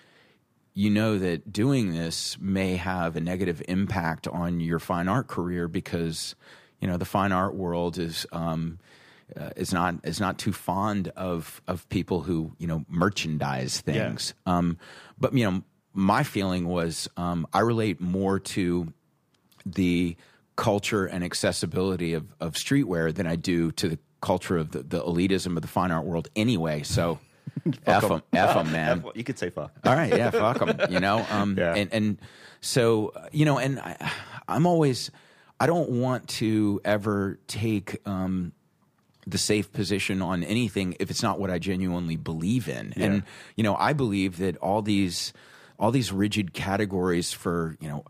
[0.76, 5.68] you know that doing this may have a negative impact on your fine art career
[5.70, 6.36] because
[6.82, 8.78] you know the fine art world is um,
[9.40, 14.34] uh, is not is not too fond of of people who you know merchandise things.
[14.46, 14.78] Um,
[15.18, 15.64] but you know,
[15.94, 18.94] my feeling was um, I relate more to
[19.66, 20.16] the
[20.56, 25.02] culture and accessibility of, of streetwear than I do to the culture of the, the
[25.02, 26.84] elitism of the fine art world anyway.
[26.84, 27.20] So.
[27.86, 29.06] F them, F them, man.
[29.16, 29.72] You could say fuck.
[29.86, 30.92] All right, yeah, fuck them.
[30.92, 31.74] You know, um, Yeah.
[31.76, 32.18] and and
[32.60, 34.12] so you know, and I,
[34.48, 35.10] I'm always,
[35.60, 38.52] I don't want to ever take um,
[39.26, 42.94] the safe position on anything if it's not what I genuinely believe in.
[42.98, 43.24] And
[43.56, 45.32] you know, I believe that all these
[45.80, 48.06] all these rigid categories for you know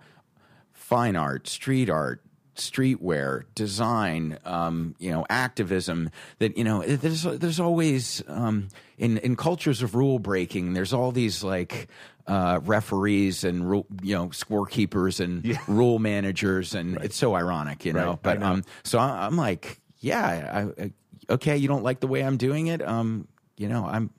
[0.85, 2.21] fine art, street art,
[2.55, 6.11] streetwear, design, um, you know, activism.
[6.37, 10.73] That you know, there's there's always um, in in cultures of rule breaking.
[10.73, 11.87] There's all these like
[12.27, 17.93] uh, referees and rule, you know, scorekeepers and rule managers, and it's so ironic, you
[17.93, 18.11] know.
[18.11, 18.45] Right, But know.
[18.45, 20.91] um, so I, I'm like, yeah, I, I,
[21.29, 24.11] okay, you don't like the way I'm doing it, um, you know, I'm.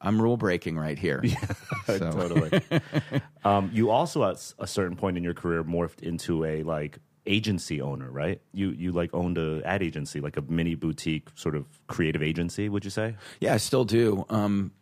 [0.00, 1.22] I'm rule breaking right here.
[1.86, 2.60] So- totally.
[3.44, 7.80] um, you also at a certain point in your career morphed into a like agency
[7.80, 8.42] owner, right?
[8.52, 12.68] You you like owned a ad agency, like a mini boutique sort of creative agency.
[12.68, 13.16] Would you say?
[13.40, 14.26] Yeah, I still do.
[14.28, 14.72] Um,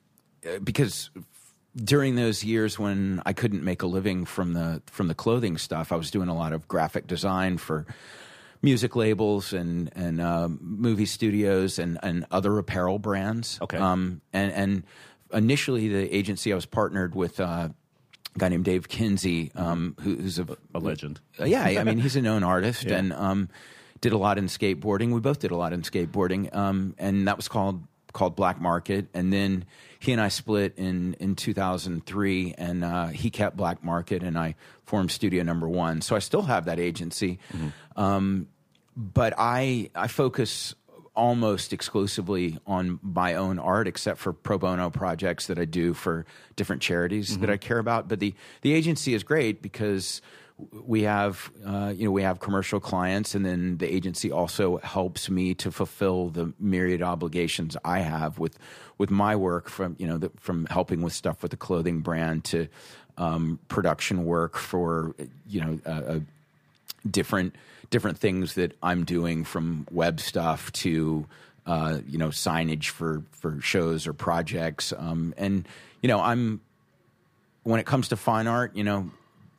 [0.45, 1.11] uh, because
[1.77, 5.93] during those years when I couldn't make a living from the from the clothing stuff,
[5.93, 7.87] I was doing a lot of graphic design for
[8.67, 13.59] music labels and and uh, movie studios and and other apparel brands.
[13.63, 13.79] Okay.
[13.79, 14.83] Um, and and
[15.33, 17.41] initially the agency I was partnered with.
[17.41, 17.69] Uh,
[18.35, 21.21] a guy named Dave Kinsey, um, who, who's a, A legend.
[21.41, 22.99] uh, yeah, I mean, he's a known artist Yeah.
[22.99, 23.49] and um,
[24.03, 25.15] did a lot in skateboarding.
[25.15, 29.07] We both did a lot in skateboarding, um, and that was called called Black Market.
[29.15, 29.65] And then
[30.01, 34.55] he and I split in in 2003, and uh, he kept Black Market, and I
[34.85, 36.03] formed Studio Number One.
[36.03, 37.39] So I still have that agency,
[37.97, 38.49] um,
[38.97, 40.75] but I I focus
[41.15, 46.27] almost exclusively on my own art except for pro bono projects that I do for
[46.57, 48.09] different charities that I care about.
[48.09, 50.21] But the the agency is great because
[50.73, 55.29] we have uh, you know we have commercial clients and then the agency also helps
[55.29, 58.59] me to fulfill the myriad obligations I have with
[58.97, 62.45] with my work from you know the, from helping with stuff with the clothing brand
[62.45, 62.69] to
[63.19, 65.15] um, production work for
[65.47, 66.21] you know a, a
[67.11, 67.55] different
[67.91, 71.27] different things that I'm doing from web stuff to
[71.67, 74.93] uh, you know signage for for shows or projects.
[74.97, 75.67] Um, and
[76.03, 76.61] you know I'm
[77.65, 79.11] when it comes to fine art you know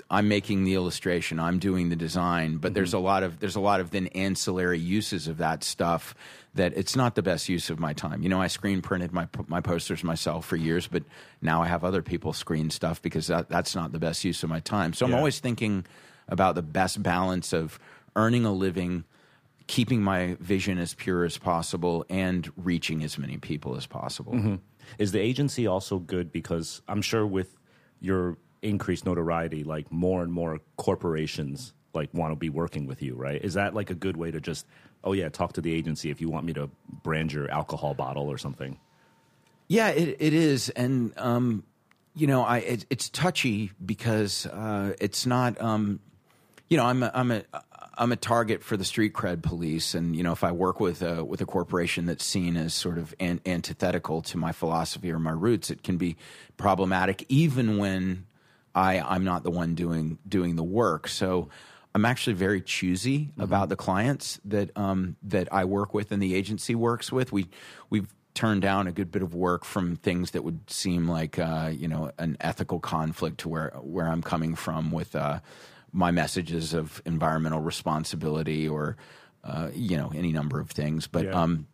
[0.09, 3.59] I'm making the illustration I'm doing the design but there's a lot of there's a
[3.59, 6.15] lot of then ancillary uses of that stuff
[6.55, 8.23] that it's not the best use of my time.
[8.23, 11.03] You know I screen printed my my posters myself for years but
[11.41, 14.49] now I have other people screen stuff because that, that's not the best use of
[14.49, 14.93] my time.
[14.93, 15.85] So I'm always thinking
[16.29, 17.79] about the best balance of
[18.17, 19.05] earning a living,
[19.67, 24.59] keeping my vision as pure as possible, and reaching as many people as possible.
[24.97, 27.55] Is the agency also good because I'm sure with
[28.01, 33.15] your increased notoriety, like more and more corporations like want to be working with you,
[33.15, 33.43] right?
[33.43, 34.65] Is that like a good way to just,
[35.03, 36.69] oh yeah, talk to the agency if you want me to
[37.03, 38.79] brand your alcohol bottle or something?
[39.67, 40.69] Yeah, it, it is.
[40.69, 41.63] And, um,
[42.15, 45.59] you know, I it, it's touchy because uh, it's not.
[45.61, 45.99] Um,
[46.69, 47.43] you know, I'm a, I'm a
[47.97, 51.01] I'm a target for the street cred police, and you know, if I work with
[51.01, 55.19] a with a corporation that's seen as sort of an, antithetical to my philosophy or
[55.19, 56.15] my roots, it can be
[56.57, 58.25] problematic, even when
[58.75, 61.07] I I'm not the one doing doing the work.
[61.07, 61.49] So.
[61.95, 63.41] I'm actually very choosy mm-hmm.
[63.41, 67.31] about the clients that um, that I work with and the agency works with.
[67.31, 67.47] We
[67.89, 71.71] we've turned down a good bit of work from things that would seem like uh,
[71.73, 75.39] you know an ethical conflict to where where I'm coming from with uh,
[75.91, 78.97] my messages of environmental responsibility or
[79.43, 81.07] uh, you know any number of things.
[81.07, 81.41] But yeah.
[81.41, 81.67] um,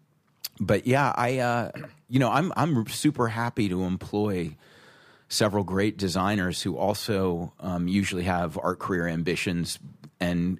[0.60, 1.72] but yeah, I uh,
[2.08, 4.56] you know I'm I'm super happy to employ
[5.28, 9.80] several great designers who also um, usually have art career ambitions
[10.20, 10.60] and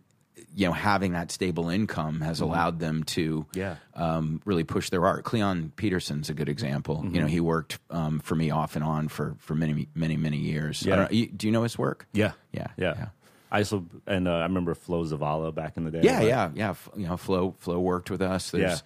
[0.56, 2.50] you know having that stable income has mm-hmm.
[2.50, 3.76] allowed them to yeah.
[3.96, 5.24] um, really push their art.
[5.24, 6.98] Cleon Peterson's a good example.
[6.98, 7.16] Mm-hmm.
[7.16, 10.38] You know, he worked um, for me off and on for for many many many
[10.38, 10.84] years.
[10.84, 11.08] Yeah.
[11.08, 12.08] do you know his work?
[12.14, 12.94] Yeah, yeah, yeah.
[12.98, 13.08] yeah.
[13.54, 16.02] I also and uh, I remember Flo Zavala back in the day.
[16.02, 16.74] Yeah, yeah, yeah.
[16.98, 18.50] You know, Flo Flo worked with us.
[18.50, 18.84] There's,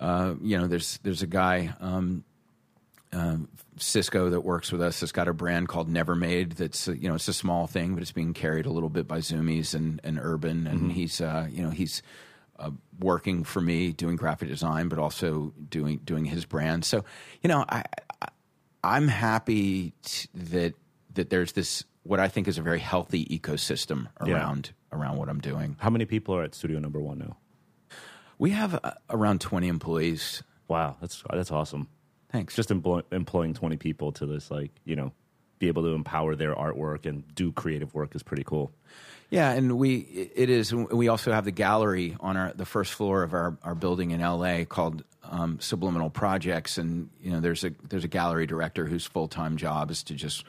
[0.00, 0.06] yeah.
[0.06, 1.72] Uh, you know, there's there's a guy.
[1.80, 2.24] Um,
[3.12, 3.36] uh,
[3.76, 6.52] Cisco that works with us has got a brand called Never Made.
[6.52, 9.18] That's you know it's a small thing, but it's being carried a little bit by
[9.18, 10.90] Zumiez and, and Urban, and mm-hmm.
[10.90, 12.02] he's uh, you know he's
[12.58, 16.84] uh, working for me doing graphic design, but also doing doing his brand.
[16.84, 17.04] So
[17.42, 17.84] you know I,
[18.82, 20.74] I am happy t- that
[21.14, 24.98] that there's this what I think is a very healthy ecosystem around yeah.
[24.98, 25.76] around what I'm doing.
[25.78, 27.36] How many people are at Studio Number One now?
[28.38, 30.42] We have uh, around 20 employees.
[30.68, 31.88] Wow, that's that's awesome.
[32.30, 32.56] Thanks.
[32.56, 35.12] Just employ, employing 20 people to this, like, you know,
[35.58, 38.72] be able to empower their artwork and do creative work is pretty cool.
[39.30, 39.96] Yeah, and we
[40.34, 40.74] it is.
[40.74, 44.20] We also have the gallery on our the first floor of our, our building in
[44.20, 49.06] LA called um, Subliminal Projects, and you know there's a there's a gallery director whose
[49.06, 50.44] full time job is to just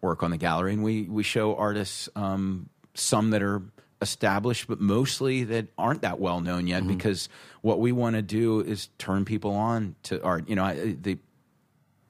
[0.00, 3.62] work on the gallery, and we we show artists um, some that are
[4.00, 6.82] established, but mostly that aren't that well known yet.
[6.82, 6.96] Mm-hmm.
[6.96, 7.28] Because
[7.62, 10.48] what we want to do is turn people on to art.
[10.48, 11.18] You know, the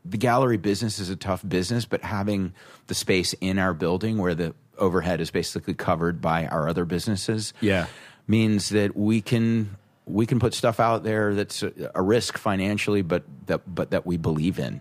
[0.05, 2.55] the gallery business is a tough business, but having
[2.87, 7.53] the space in our building where the overhead is basically covered by our other businesses,
[7.61, 7.87] yeah,
[8.27, 13.03] means that we can we can put stuff out there that's a, a risk financially,
[13.03, 14.81] but that but that we believe in.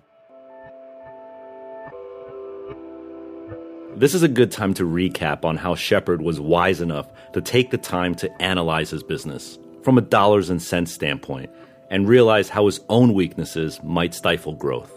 [3.97, 7.71] This is a good time to recap on how Shepard was wise enough to take
[7.71, 11.49] the time to analyze his business from a dollars and cents standpoint
[11.89, 14.93] and realize how his own weaknesses might stifle growth.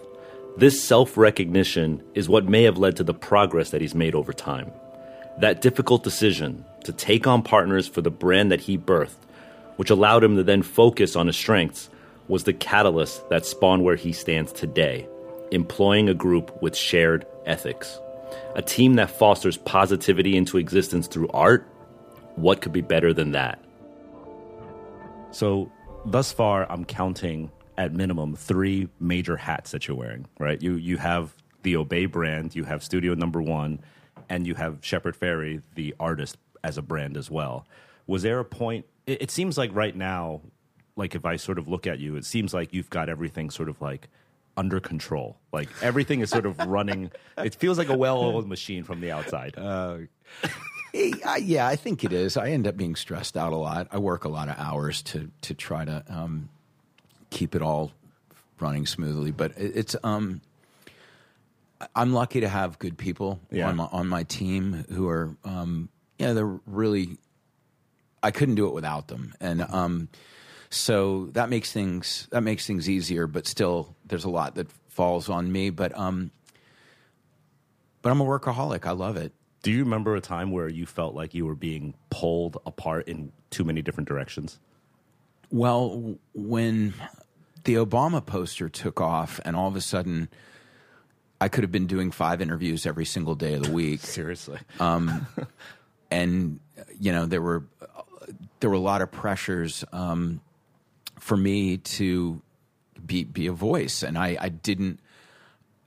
[0.58, 4.34] This self recognition is what may have led to the progress that he's made over
[4.34, 4.70] time.
[5.38, 9.24] That difficult decision to take on partners for the brand that he birthed,
[9.76, 11.88] which allowed him to then focus on his strengths,
[12.28, 15.08] was the catalyst that spawned where he stands today,
[15.52, 17.98] employing a group with shared ethics.
[18.54, 21.66] A team that fosters positivity into existence through art.
[22.36, 23.62] What could be better than that?
[25.30, 25.70] So,
[26.04, 30.60] thus far, I'm counting at minimum three major hats that you're wearing, right?
[30.60, 33.80] You you have the Obey brand, you have Studio Number One,
[34.28, 37.66] and you have Shepard Fairey, the artist, as a brand as well.
[38.06, 38.86] Was there a point?
[39.06, 40.40] It, it seems like right now,
[40.96, 43.68] like if I sort of look at you, it seems like you've got everything sort
[43.68, 44.08] of like
[44.56, 45.38] under control.
[45.52, 47.10] Like everything is sort of running.
[47.38, 49.54] It feels like a well-oiled machine from the outside.
[49.56, 50.00] Uh,
[50.92, 52.36] yeah, I think it is.
[52.36, 53.88] I end up being stressed out a lot.
[53.90, 56.50] I work a lot of hours to to try to um,
[57.30, 57.92] keep it all
[58.58, 59.30] running smoothly.
[59.30, 60.42] But it's um,
[61.96, 63.68] I'm lucky to have good people yeah.
[63.68, 67.16] on my on my team who are um, yeah they're really
[68.22, 70.08] I couldn't do it without them and um,
[70.70, 73.26] so that makes things that makes things easier.
[73.26, 75.70] But still, there's a lot that falls on me.
[75.70, 76.30] But um,
[78.02, 78.84] but I'm a workaholic.
[78.84, 79.32] I love it.
[79.62, 83.32] Do you remember a time where you felt like you were being pulled apart in
[83.50, 84.58] too many different directions?
[85.50, 86.94] Well, when
[87.64, 90.28] the Obama poster took off, and all of a sudden,
[91.40, 94.00] I could have been doing five interviews every single day of the week.
[94.04, 94.58] Seriously.
[94.78, 95.26] Um,
[96.10, 96.60] and
[96.98, 97.64] you know there were
[98.60, 100.40] there were a lot of pressures um,
[101.18, 102.40] for me to
[103.06, 105.00] be be a voice, and I, I didn't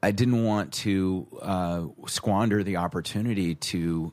[0.02, 4.12] I didn't want to uh, squander the opportunity to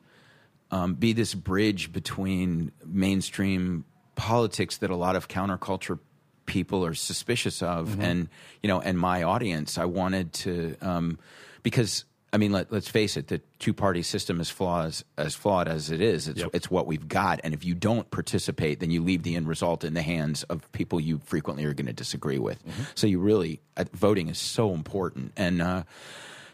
[0.70, 3.84] um, be this bridge between mainstream
[4.14, 5.98] politics that a lot of counterculture
[6.46, 8.02] people are suspicious of, mm-hmm.
[8.02, 8.28] and
[8.62, 9.78] you know, and my audience.
[9.78, 11.18] I wanted to um,
[11.62, 15.66] because I mean, let, us face it, the two party system is flaws as flawed
[15.66, 16.29] as it is.
[16.29, 16.51] It's, yep.
[16.53, 19.83] it's what we've got, and if you don't participate, then you leave the end result
[19.83, 22.64] in the hands of people you frequently are going to disagree with.
[22.64, 22.83] Mm-hmm.
[22.95, 25.83] So you really uh, voting is so important, and uh,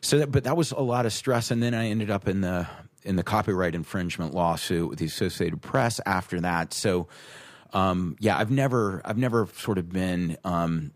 [0.00, 2.40] so that, but that was a lot of stress, and then I ended up in
[2.40, 2.66] the
[3.02, 6.72] in the copyright infringement lawsuit with the Associated Press after that.
[6.74, 7.06] So,
[7.72, 10.38] um, yeah, I've never I've never sort of been.
[10.42, 10.92] Um,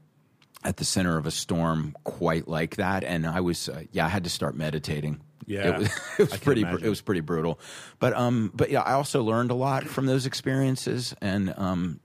[0.64, 4.08] at the center of a storm quite like that and i was uh, yeah i
[4.08, 5.68] had to start meditating Yeah.
[5.68, 6.84] it was, it was pretty imagine.
[6.86, 7.58] it was pretty brutal
[7.98, 12.00] but um but yeah i also learned a lot from those experiences and um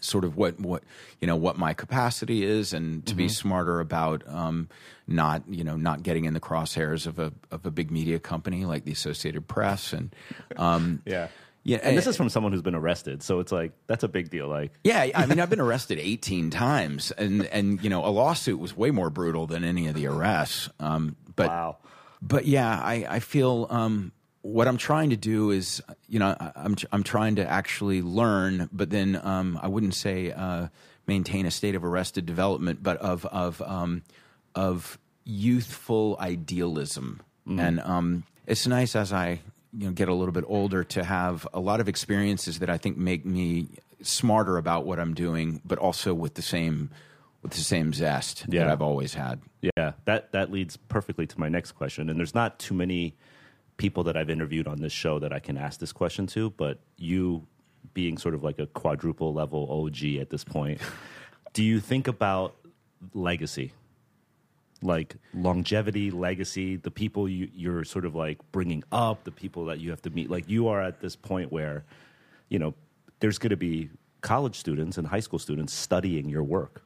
[0.00, 0.82] sort of what what
[1.20, 3.18] you know what my capacity is and to Mm-hmm.
[3.18, 4.68] be smarter about um
[5.06, 8.64] not you know not getting in the crosshairs of a of a big media company
[8.64, 10.14] like the Associated Press and
[10.56, 11.28] um Yeah.
[11.66, 14.08] Yeah And this eh, is from someone who's been arrested, so it's like that's a
[14.08, 14.46] big deal.
[14.46, 18.58] Like, yeah, I mean, I've been arrested 18 times, and and you know, a lawsuit
[18.60, 20.68] was way more brutal than any of the arrests.
[20.78, 21.76] Um, but wow.
[22.22, 26.52] but yeah, I I feel um, what I'm trying to do is, you know, I-
[26.54, 30.68] I'm I'm trying to actually learn, but then um, I wouldn't say uh,
[31.08, 34.02] maintain a state of arrested development, but of of um,
[34.54, 39.40] of youthful idealism, and um, it's nice as I
[39.76, 42.78] you know get a little bit older to have a lot of experiences that I
[42.78, 43.68] think make me
[44.02, 46.90] smarter about what I'm doing, but also with the same
[47.42, 49.40] with the same zest that I've always had.
[49.60, 52.08] Yeah, that that leads perfectly to my next question.
[52.08, 53.14] And there's not too many
[53.76, 56.78] people that I've interviewed on this show that I can ask this question to, but
[56.96, 57.46] you
[57.94, 60.80] being sort of like a quadruple level OG at this point,
[61.52, 62.56] do you think about
[63.14, 63.72] legacy?
[64.82, 69.80] Like longevity, legacy, the people you, you're sort of like bringing up, the people that
[69.80, 70.30] you have to meet.
[70.30, 71.84] Like you are at this point where,
[72.48, 72.74] you know,
[73.20, 73.88] there's going to be
[74.20, 76.82] college students and high school students studying your work.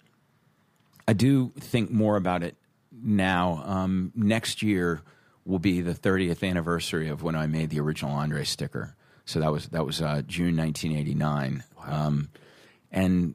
[1.09, 2.57] I do think more about it
[2.93, 3.63] now.
[3.67, 5.03] Um, next year
[5.45, 8.95] will be the 30th anniversary of when I made the original Andre sticker.
[9.25, 11.65] So that was that was uh, June 1989.
[11.87, 12.31] Um,
[12.91, 13.35] and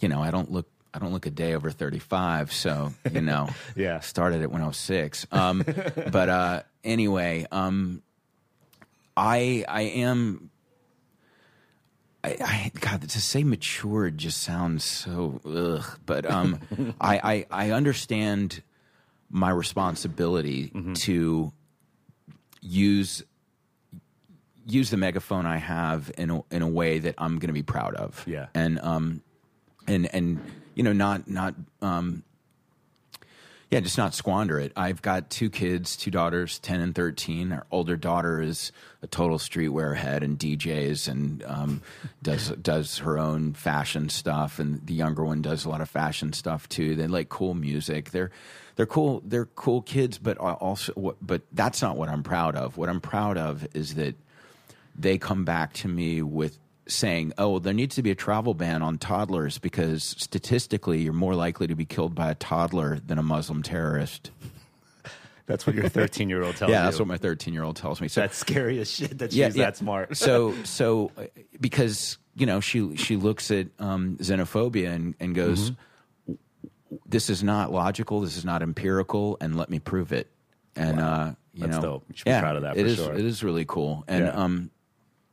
[0.00, 2.52] you know, I don't look I don't look a day over 35.
[2.52, 4.00] So you know, Yeah.
[4.00, 5.26] started it when I was six.
[5.32, 5.64] Um,
[6.12, 8.02] but uh, anyway, um,
[9.16, 10.50] I I am
[12.22, 15.98] I, I God to say matured just sounds so ugh.
[16.06, 16.60] But um,
[17.00, 18.62] I, I I understand
[19.30, 20.92] my responsibility Mm-hmm.
[20.94, 21.52] to
[22.60, 23.22] use
[24.66, 27.62] use the megaphone I have in a, in a way that I'm going to be
[27.62, 28.24] proud of.
[28.26, 28.46] Yeah.
[28.54, 29.22] and um,
[29.86, 30.40] and and
[30.74, 32.22] you know not not um,
[33.74, 34.70] yeah, just not squander it.
[34.76, 37.50] I've got two kids, two daughters, 10 and 13.
[37.50, 38.70] Our older daughter is
[39.02, 41.82] a total streetwear head and DJs and um,
[42.22, 44.60] does does her own fashion stuff.
[44.60, 46.94] And the younger one does a lot of fashion stuff too.
[46.94, 48.12] They like cool music.
[48.12, 48.30] They're
[48.76, 49.22] they're cool.
[49.24, 52.76] They're cool kids, but also but that's not what I'm proud of.
[52.76, 54.14] What I'm proud of is that
[54.96, 58.54] they come back to me with saying, "Oh, well, there needs to be a travel
[58.54, 63.18] ban on toddlers because statistically, you're more likely to be killed by a toddler than
[63.18, 64.30] a Muslim terrorist."
[65.46, 66.84] That's what your 13 year old tells yeah, you.
[66.86, 68.08] that's what my 13 year old tells me.
[68.08, 70.16] So That's scary as shit that she's that smart.
[70.16, 71.12] so so
[71.60, 75.72] because you know she she looks at um, xenophobia and, and goes,
[77.06, 78.20] "This is not logical.
[78.22, 80.30] This is not empirical, and let me prove it."
[80.76, 82.04] And uh, you That's know, dope.
[82.08, 83.14] You should be yeah, proud of that it for is- sure.
[83.14, 84.30] It is really cool, and Yeah.
[84.32, 84.70] um,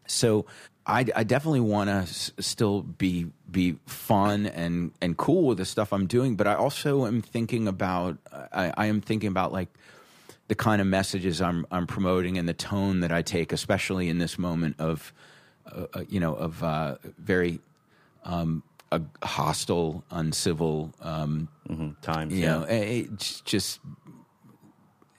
[0.07, 0.45] so
[0.85, 5.65] I, I definitely want to s- still be be fun and and cool with the
[5.65, 9.69] stuff I'm doing, but I also am thinking about I, I am thinking about like
[10.47, 14.17] the kind of messages I'm I'm promoting and the tone that I take, especially in
[14.17, 15.13] this moment of
[15.65, 17.61] uh, uh, you know of uh, very
[18.23, 20.93] um, a hostile, uncivil.
[21.01, 21.47] Um,
[22.01, 22.33] Times.
[22.33, 22.47] you yeah.
[22.47, 23.79] know, it's just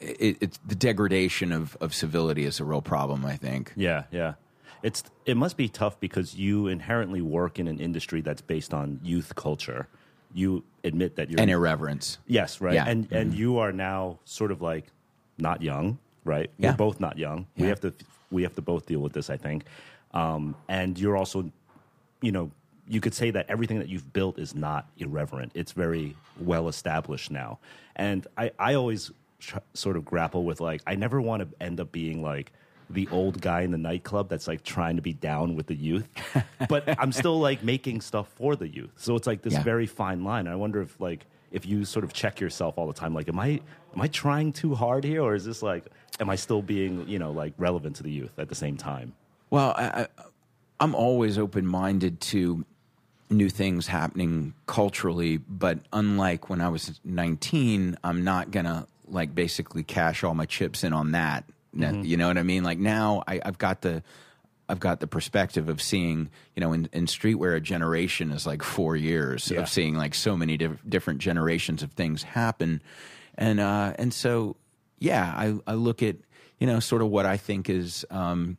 [0.00, 3.24] it, it's the degradation of of civility is a real problem.
[3.24, 3.72] I think.
[3.76, 4.34] Yeah, yeah.
[4.82, 8.98] It's it must be tough because you inherently work in an industry that's based on
[9.02, 9.86] youth culture.
[10.34, 12.18] You admit that you're And irreverence.
[12.26, 12.82] yes, right, Yeah.
[12.86, 12.90] Mm-hmm.
[12.90, 14.86] and and you are now sort of like
[15.38, 16.50] not young, right?
[16.58, 16.70] Yeah.
[16.70, 17.46] We're both not young.
[17.56, 17.92] We have to
[18.30, 19.64] we have to both deal with this, I think.
[20.14, 21.50] Um, and you're also,
[22.20, 22.50] you know,
[22.88, 25.52] you could say that everything that you've built is not irreverent.
[25.54, 27.58] It's very well established now.
[27.96, 31.78] And I I always tr- sort of grapple with like I never want to end
[31.78, 32.52] up being like
[32.94, 36.08] the old guy in the nightclub that's like trying to be down with the youth,
[36.68, 38.92] but I'm still like making stuff for the youth.
[38.96, 39.62] So it's like this Yeah.
[39.62, 40.46] very fine line.
[40.46, 43.38] I wonder if like if you sort of check yourself all the time, like am
[43.38, 43.60] I
[43.94, 45.84] am I trying too hard here, or is this like
[46.20, 49.14] am I still being you know like relevant to the youth at the same time?
[49.50, 50.06] Well, I, I,
[50.80, 52.64] I'm always open minded to
[53.30, 59.82] new things happening culturally, but unlike when I was 19, I'm not gonna like basically
[59.82, 61.44] cash all my chips in on that.
[61.76, 62.02] Mm-hmm.
[62.04, 62.64] You know what I mean?
[62.64, 64.02] Like now, I, I've got the
[64.68, 68.62] I've got the perspective of seeing, you know, in, in streetwear, a generation is like
[68.62, 69.60] four years Yeah.
[69.60, 72.80] of seeing like so many diff- different generations of things happen.
[73.36, 74.56] and uh, and so
[74.98, 76.16] yeah, I I look at
[76.60, 78.04] you know sort of what I think is.
[78.10, 78.56] Um,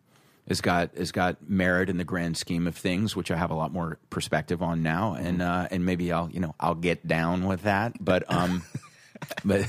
[0.49, 3.53] has got has got merit in the grand scheme of things, which I have a
[3.55, 7.45] lot more perspective on now, and uh, and maybe I'll you know I'll get down
[7.47, 8.61] with that, but um,
[9.45, 9.67] but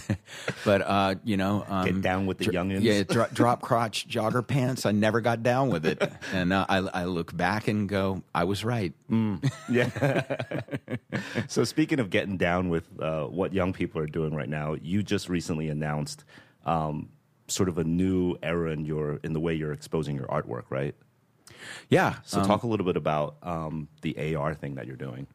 [0.65, 2.83] but uh, you know, um, Get down with the youngins.
[2.83, 4.87] Yeah, dro- drop crotch jogger pants.
[4.87, 6.03] I never got down with it,
[6.33, 8.93] and uh, I I look back and go, I was right.
[9.69, 10.37] Yeah.
[11.49, 15.03] so speaking of getting down with uh, what young people are doing right now, you
[15.03, 16.25] just recently announced
[16.65, 17.09] um,
[17.49, 20.95] sort of a new era in your in the way you're exposing your artwork, right?
[21.89, 22.17] Yeah.
[22.25, 25.27] So talk a little bit about um, the AR thing that you're doing.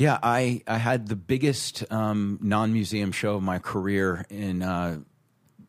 [0.00, 5.00] Yeah, I, I had the biggest um, non museum show of my career in uh,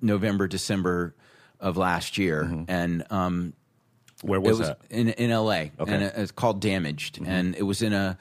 [0.02, 1.14] November, December
[1.60, 2.64] of last year.
[2.70, 3.52] And um,
[4.22, 4.80] Where it was, was that?
[4.90, 5.42] in, in LA.
[5.52, 5.70] Okay.
[5.80, 5.90] Mm-hmm.
[5.90, 7.20] And it- it's called Damaged.
[7.26, 8.18] And it was in a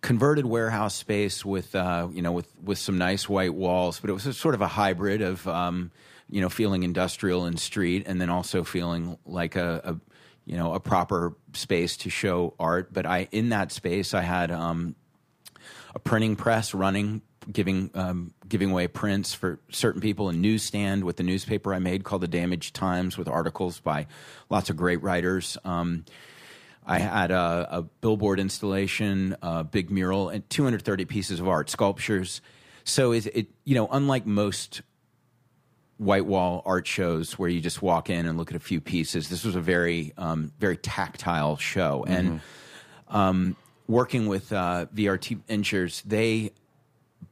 [0.00, 4.14] converted warehouse space with, uh, you know, with, with some nice white walls, but it
[4.14, 5.92] was a sort of a hybrid of, um,
[6.28, 9.96] you know, feeling industrial and street and then also feeling like a, a
[10.46, 12.92] you know, a proper space to show art.
[12.92, 14.96] But I, in that space, I had, um,
[15.94, 21.16] a printing press running, giving um, giving away prints for certain people, a newsstand with
[21.16, 24.06] the newspaper I made called the Damaged Times with articles by
[24.50, 25.56] lots of great writers.
[25.64, 26.04] Um,
[26.86, 32.40] I had a, a billboard installation, a big mural, and 230 pieces of art, sculptures.
[32.84, 34.80] So it, it you know, unlike most
[35.98, 39.28] white wall art shows where you just walk in and look at a few pieces.
[39.28, 42.40] This was a very, um, very tactile show, and
[43.08, 43.56] um,
[43.88, 46.52] working with uh, VRT Ventures, they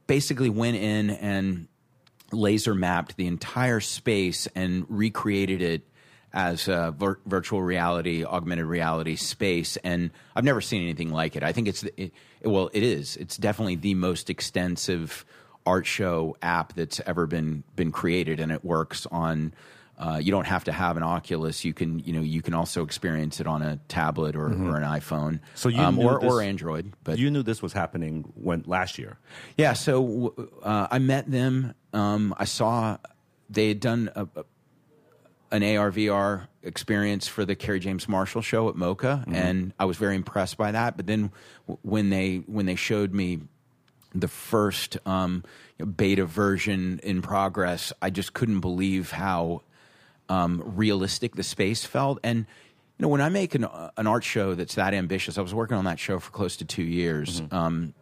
[0.07, 1.67] basically went in and
[2.31, 5.83] laser mapped the entire space and recreated it
[6.33, 9.77] as a vir- virtual reality, augmented reality space.
[9.77, 11.43] And I've never seen anything like it.
[11.43, 13.15] I think it's, the- it, well, it is.
[13.15, 15.25] It's definitely the most extensive
[15.65, 19.53] art show app that's ever been been created, and it works on.
[19.97, 21.65] Uh, you don't have to have an Oculus.
[21.65, 24.83] You can, you know, you can also experience it on a tablet or, or an
[24.83, 26.93] iPhone, So you um, or, this- or Android.
[27.03, 29.17] But you knew this was happening when last year.
[29.57, 31.73] yeah, so uh, I met them.
[31.93, 32.97] Um, I saw
[33.49, 34.43] they had done a, a,
[35.51, 39.97] an AR VR experience for the Kerry James Marshall show at MOCA, and I was
[39.97, 40.97] very impressed by that.
[40.97, 41.31] But then
[41.67, 43.39] w- when they when they showed me
[44.13, 45.43] the first um,
[45.95, 49.61] beta version in progress, I just couldn't believe how
[50.29, 52.19] um, realistic the space felt.
[52.23, 53.67] And you know, when I make an,
[53.97, 56.65] an art show that's that ambitious, I was working on that show for close to
[56.65, 57.93] two years, um,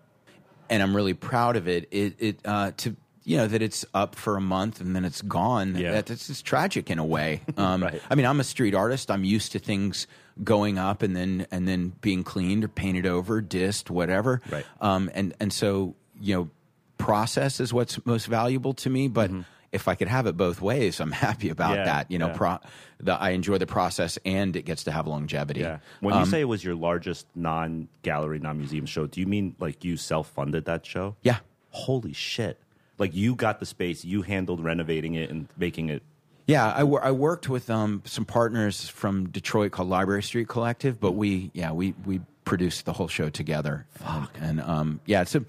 [0.69, 1.87] and I'm really proud of it.
[1.91, 2.95] It, it uh, to
[3.25, 5.75] you know that it's up for a month and then it's gone.
[5.75, 5.93] Yeah.
[5.93, 7.41] That, it's, it's tragic in a way.
[7.57, 8.01] Um, Right.
[8.09, 9.09] I mean, I'm a street artist.
[9.09, 10.07] I'm used to things
[10.43, 14.41] going up and then and then being cleaned or painted over, dissed, whatever.
[14.49, 14.65] Right.
[14.81, 16.49] Um, and and so you know,
[16.97, 19.07] process is what's most valuable to me.
[19.07, 19.31] But
[19.75, 21.75] if I could have it both ways, I'm happy about.
[21.75, 22.11] Yeah, that.
[22.11, 22.37] You know, yeah.
[22.37, 22.57] pro,
[22.99, 25.59] the, I enjoy the process and it gets to have longevity.
[25.59, 25.79] Yeah.
[25.99, 29.97] When you say it was your largest non-gallery, non-museum show, do you mean like you
[29.97, 31.15] self-funded that show?
[31.21, 31.39] Yeah.
[31.71, 32.57] Holy shit!
[32.97, 36.03] Like you got the space, you handled renovating it and making it.
[36.47, 41.11] Yeah, I, I worked with um, some partners from Detroit called Library Street Collective, but
[41.13, 43.85] we yeah we we produced the whole show together.
[44.05, 45.43] And, and um, yeah, it's a.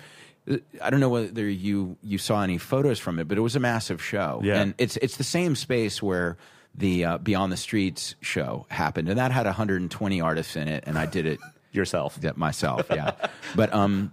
[0.83, 3.61] I don't know whether you you saw any photos from it, but it was a
[3.61, 4.41] massive show.
[4.45, 4.61] Yeah.
[4.61, 6.37] and it's it's the same space where
[6.75, 10.99] the uh, Beyond the Streets show happened, and that had 120 artists in it, and
[10.99, 11.41] I did it
[11.73, 12.21] Yourself.
[12.21, 12.87] that myself.
[12.91, 13.13] Yeah,
[13.57, 14.13] but um,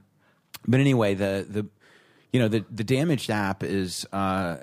[0.67, 1.67] but anyway, the the
[2.31, 4.57] you know the the damaged app is uh,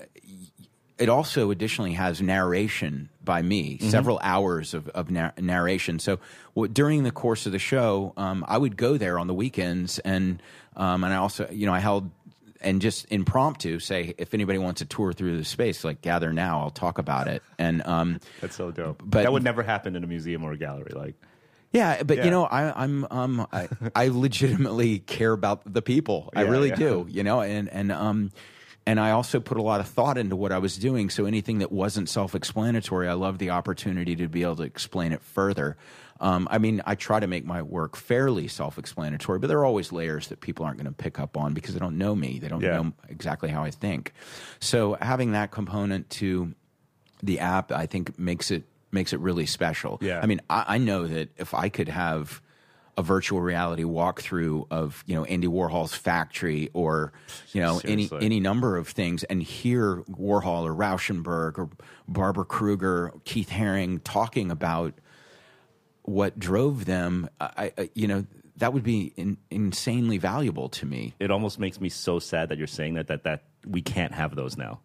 [1.01, 5.99] it also additionally has narration by me, several hours of, of nar- narration.
[5.99, 6.21] So
[6.73, 10.43] during the course of the show, um, I would go there on the weekends, and
[10.77, 12.11] um, and I also, you know, I held
[12.61, 16.61] and just impromptu say if anybody wants a tour through the space, like gather now,
[16.61, 17.43] I'll talk about it.
[17.59, 19.03] And um, That's so dope.
[19.05, 20.93] But- that would never happen in a museum or a gallery.
[20.95, 21.15] Like,
[21.73, 22.25] yeah, but Yeah.
[22.27, 26.31] you know, I, I'm um, I, I legitimately care about the people.
[26.35, 26.75] I really yeah.
[26.77, 27.07] do.
[27.09, 28.33] You know, and and um,
[28.87, 31.11] and I also put a lot of thought into what I was doing.
[31.11, 35.23] So anything that wasn't self-explanatory, I love the opportunity to be able to explain it
[35.23, 35.77] further.
[36.21, 39.91] Um, I mean, I try to make my work fairly self-explanatory, but there are always
[39.93, 42.39] layers that people aren't going to pick up on because they don't know me.
[42.39, 42.77] They don't Yeah.
[42.77, 44.13] know exactly how I think.
[44.61, 46.55] So having that component to
[47.23, 49.99] the app, I think makes it makes it really special.
[50.03, 50.21] Yeah.
[50.21, 52.43] I mean, I, I know that if I could have
[53.01, 57.13] a virtual reality walkthrough of you know Andy Warhol's factory or
[57.53, 58.27] you know any Seriously.
[58.27, 61.71] any number of things and hear Warhol or Rauschenberg or
[62.07, 64.95] Barbara Kruger, Keith Haring talking about
[66.03, 68.27] what drove them, I, I you know
[68.59, 71.15] that would be in, insanely valuable to me.
[71.19, 74.37] it almost makes me so sad that you're saying that that that we can't have
[74.37, 74.81] those now.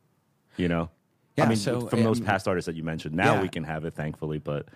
[0.55, 0.89] You know,
[1.38, 3.41] Yeah, I mean, so, from those past artists that you mentioned, now yeah.
[3.41, 4.38] we can have it, thankfully.
[4.39, 4.70] But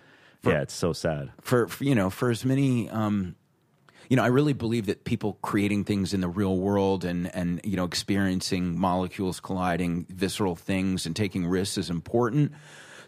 [0.44, 1.30] yeah, it's so sad.
[1.42, 3.34] for, for you know for as many um
[4.08, 7.60] you know i really believe that people creating things in the real world and and
[7.64, 12.52] you know experiencing molecules colliding visceral things and taking risks is important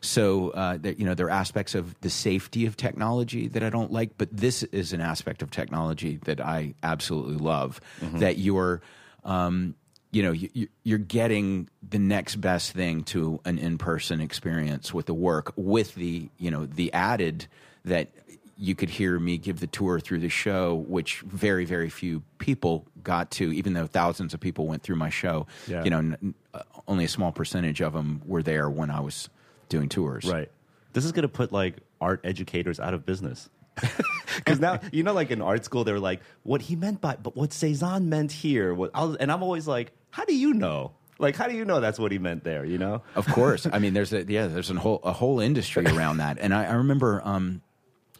[0.04, 3.70] so uh, that you know there are aspects of the safety of technology that I
[3.70, 7.80] don't like, but this is an aspect of technology that I absolutely love.
[8.00, 8.82] That you're,
[9.22, 9.76] um,
[10.12, 15.14] you know, you, you're getting the next best thing to an in-person experience with the
[15.14, 17.46] work, with the you know the added
[17.84, 18.10] that
[18.58, 22.86] you could hear me give the tour through the show, which very very few people
[23.02, 25.46] got to, even though thousands of people went through my show.
[25.66, 25.82] Yeah.
[25.82, 29.00] You know, n- n- uh, only a small percentage of them were there when I
[29.00, 29.30] was
[29.70, 30.30] doing tours.
[30.30, 30.50] Right.
[30.92, 33.48] This is going to put like art educators out of business.
[34.36, 37.36] Because now, you know, like in art school, they're like, what he meant by, but
[37.36, 38.72] what Cezanne meant here.
[38.72, 40.92] What, I'll, and I'm always like, how do you know?
[41.18, 43.02] Like, how do you know that's what he meant there, you know?
[43.14, 43.66] Of course.
[43.70, 46.66] I mean, there's a yeah, there's a whole a whole industry around that, and I,
[46.66, 47.62] I remember um,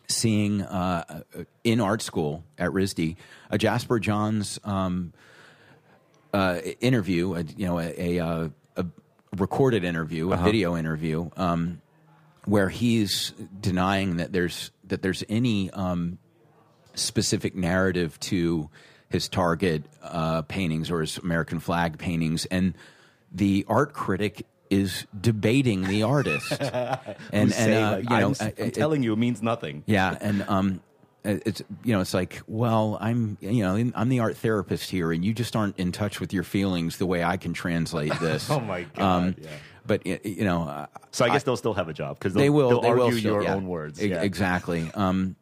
[0.09, 1.23] seeing uh,
[1.65, 3.17] in art school at RISD
[3.51, 5.13] a Jasper Johns um,
[6.33, 8.87] uh, interview, a, you know, a, a, uh, a
[9.37, 11.81] recorded interview, a video interview, um,
[12.45, 16.19] where he's denying that there's that there's any um,
[16.95, 18.71] specific narrative to
[19.13, 22.75] his target uh, paintings or his American flag paintings, and
[23.31, 26.51] the art critic is debating the artist,
[27.33, 29.85] and saying, uh, like, you know, I'm, I'm it- telling you, it means nothing.
[29.87, 30.81] yeah, and um,
[31.25, 35.25] it's you know, it's like, well, I'm you know, I'm the art therapist here, and
[35.25, 38.49] you just aren't in touch with your feelings the way I can translate this.
[38.51, 39.49] Oh my God, Um, yeah.
[39.85, 42.69] But you know, uh, So I guess they'll still have a job because they will.
[42.71, 43.55] They'll they argue will still- your yeah.
[43.55, 44.01] own words.
[44.03, 44.23] E- Yeah.
[44.23, 44.89] Exactly.
[44.95, 45.35] Um,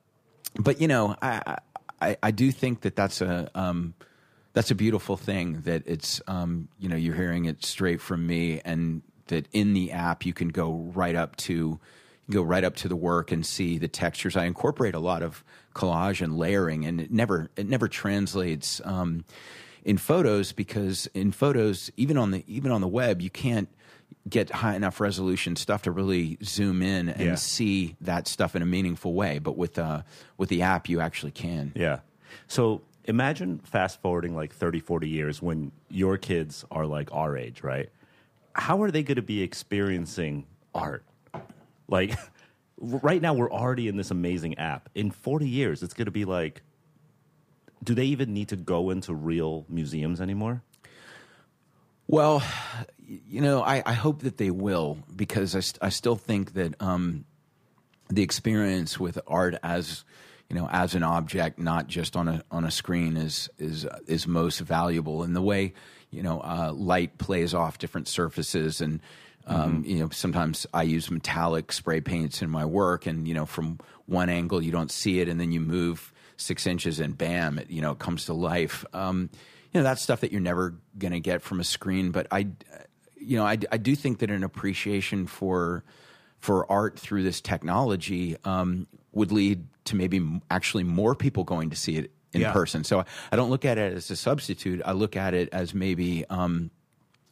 [0.59, 1.59] but you know, I,
[2.01, 3.95] I I do think that that's a um,
[4.53, 8.61] that's a beautiful thing that it's um, you know you're hearing it straight from me,
[8.65, 11.79] and that in the app you can go right up to
[12.31, 14.37] go right up to the work and see the textures.
[14.37, 15.45] I incorporate a lot of
[15.75, 18.81] collage and layering, and it never it never translates.
[18.85, 19.25] Um,
[19.85, 23.69] in photos because in photos even on the even on the web you can't
[24.29, 27.35] get high enough resolution stuff to really zoom in and Yeah.
[27.37, 30.03] see that stuff in a meaningful way but with uh
[30.37, 32.01] with the app you actually can Yeah.
[32.47, 37.63] So imagine fast forwarding like 30, 40 years when your kids are like our age,
[37.63, 37.89] right?
[38.55, 41.05] How are they going to be experiencing art?
[41.89, 42.15] Like,
[42.79, 44.89] right now, we're already in this amazing app.
[44.95, 46.63] In 40 years, it's going to be like,
[47.83, 50.63] do they even need to go into real museums anymore?
[52.07, 52.43] Well,
[53.11, 56.81] you know, I, I hope that they will because I, st- I still think that
[56.81, 57.25] um,
[58.09, 60.05] the experience with art as
[60.49, 64.27] you know as an object, not just on a on a screen, is is is
[64.29, 65.25] most valuable.
[65.25, 65.73] And the way
[66.11, 69.01] you know uh, light plays off different surfaces and.
[69.47, 73.47] Um, You know, sometimes I use metallic spray paints in my work, and you know,
[73.47, 77.59] from one angle you don't see it, and then you move six inches, and bam,
[77.59, 78.85] it you know comes to life.
[78.93, 79.31] Um,
[79.73, 82.49] you know that's stuff that you're never going to get from a screen but i
[83.21, 85.85] you know I, I do think that an appreciation for
[86.39, 91.77] for art through this technology um, would lead to maybe actually more people going to
[91.77, 92.53] see it in Yeah.
[92.53, 95.75] person so i don't look at it as a substitute i look at it as
[95.75, 96.71] maybe um,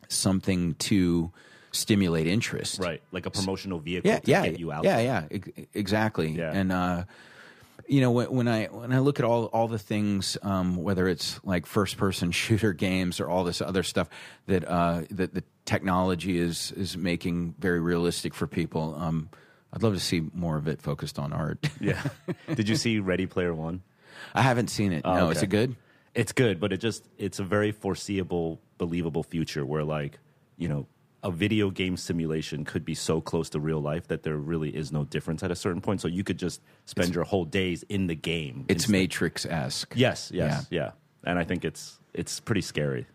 [0.08, 1.30] something to
[1.72, 3.02] stimulate interest Right.
[3.12, 5.04] Like a promotional vehicle yeah, to yeah, get you out yeah, there.
[5.04, 6.30] yeah, ex- exactly.
[6.30, 6.50] Yeah.
[6.52, 7.04] And uh,
[7.88, 11.08] you know, when, when I when I look at all all the things, um, whether
[11.08, 14.08] it's like first person shooter games or all this other stuff
[14.46, 19.30] that uh, that the technology is is making very realistic for people, um,
[19.72, 21.68] I'd love to see more of it focused on art.
[21.80, 22.02] Yeah.
[22.54, 23.82] Did you see Ready Player One?
[24.34, 25.04] I haven't seen it.
[25.04, 25.76] no, is it good?
[26.14, 30.18] It's good, but it just it's a very foreseeable, believable future where like,
[30.56, 30.86] you know,
[31.22, 34.92] a video game simulation could be so close to real life that there really is
[34.92, 36.00] no difference at a certain point.
[36.00, 38.64] So you could just spend your whole days in the game.
[38.68, 39.92] It's instead- Matrix esque.
[39.96, 40.92] Yes, yes, yeah.
[41.24, 43.06] And I think it's it's pretty scary.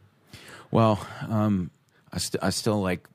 [0.72, 1.72] Well, um,
[2.12, 3.08] I, st- I still like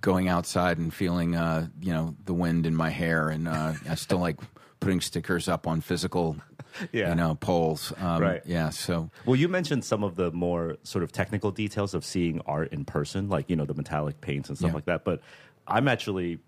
[0.00, 3.94] going outside and feeling, uh, you know, the wind in my hair, and uh, I
[3.96, 4.38] still like
[4.80, 6.36] putting stickers up on physical,
[6.92, 7.10] Yeah.
[7.10, 7.92] you know, poles.
[7.98, 8.42] Um, Right.
[8.44, 8.70] Yeah.
[8.70, 12.72] So Well, you mentioned some of the more sort of technical details of seeing art
[12.72, 14.74] in person, like you know the metallic paints and stuff Yeah.
[14.74, 15.04] like that.
[15.04, 15.20] But
[15.66, 16.38] I'm actually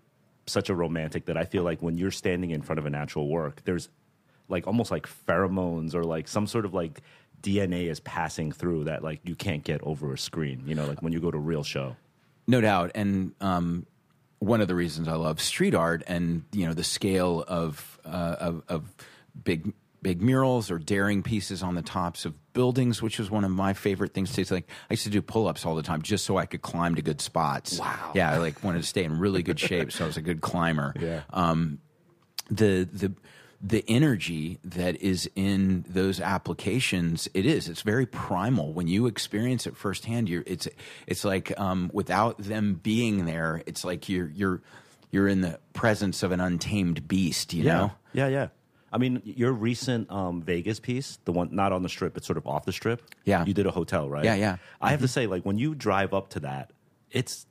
[0.45, 3.27] such a romantic that I feel like when you're standing in front of an actual
[3.27, 3.89] work, there's
[4.47, 7.01] like almost like pheromones or like some sort of like
[7.41, 10.63] DNA is passing through that like you can't get over a screen.
[10.65, 11.95] You know, like when you go to a real show.
[12.47, 13.85] no doubt, and um,
[14.39, 18.35] one of the reasons I love street art and you know the scale of uh,
[18.39, 18.95] of, of
[19.43, 23.51] big big murals or daring pieces on the tops of buildings, which was one of
[23.51, 24.55] my favorite things to do.
[24.55, 26.95] Like I used to do pull ups all the time just so I could climb
[26.95, 27.79] to good spots.
[27.79, 28.11] Wow.
[28.15, 30.41] Yeah, I like wanted to stay in really good shape, so I was a good
[30.41, 30.93] climber.
[30.99, 31.21] Yeah.
[31.31, 31.79] Um,
[32.49, 33.13] the the
[33.61, 39.67] the energy that is in those applications it is it's very primal when you experience
[39.67, 40.67] it firsthand you're it's
[41.07, 44.61] it's like um, without them being there it's like you're you're
[45.11, 48.47] you're in the presence of an untamed beast you know Yeah, yeah.
[48.91, 52.37] I mean, your recent um, Vegas piece, the one not on the strip, but sort
[52.37, 53.03] of off the strip.
[53.23, 53.45] Yeah.
[53.45, 54.23] you did a hotel, right?
[54.23, 54.57] Yeah, yeah.
[54.81, 56.71] I have to say, like when you drive up to that,
[57.11, 57.45] it's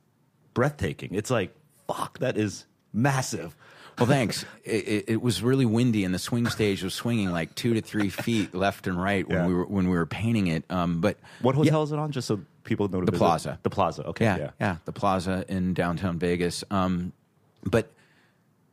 [0.53, 1.13] breathtaking.
[1.13, 1.55] It's like,
[1.87, 3.55] fuck, that is massive.
[3.99, 7.73] Well thanks it, it, was really windy and the swing stage was swinging like two
[7.73, 9.47] to three feet left and right when Yeah.
[9.47, 12.11] we were when we were painting it um, but What hotel is it on?
[12.11, 13.17] Just so people know The visit?
[13.23, 13.59] Plaza.
[13.63, 14.03] The Plaza.
[14.07, 14.25] Okay.
[14.25, 14.49] yeah, Yeah.
[14.59, 16.63] yeah, the Plaza in downtown Vegas.
[16.71, 17.13] Um,
[17.63, 17.91] but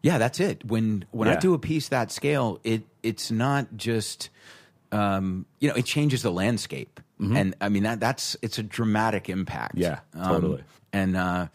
[0.02, 0.64] yeah, that's it.
[0.64, 1.40] When when I Yeah.
[1.40, 4.30] do a piece that scale, it it's not just
[4.92, 9.28] um, you know it changes the landscape, and I mean that that's it's a dramatic
[9.28, 9.74] impact.
[9.76, 9.82] Mm-hmm.
[9.82, 10.64] Yeah, Um, totally.
[10.92, 11.46] and uh,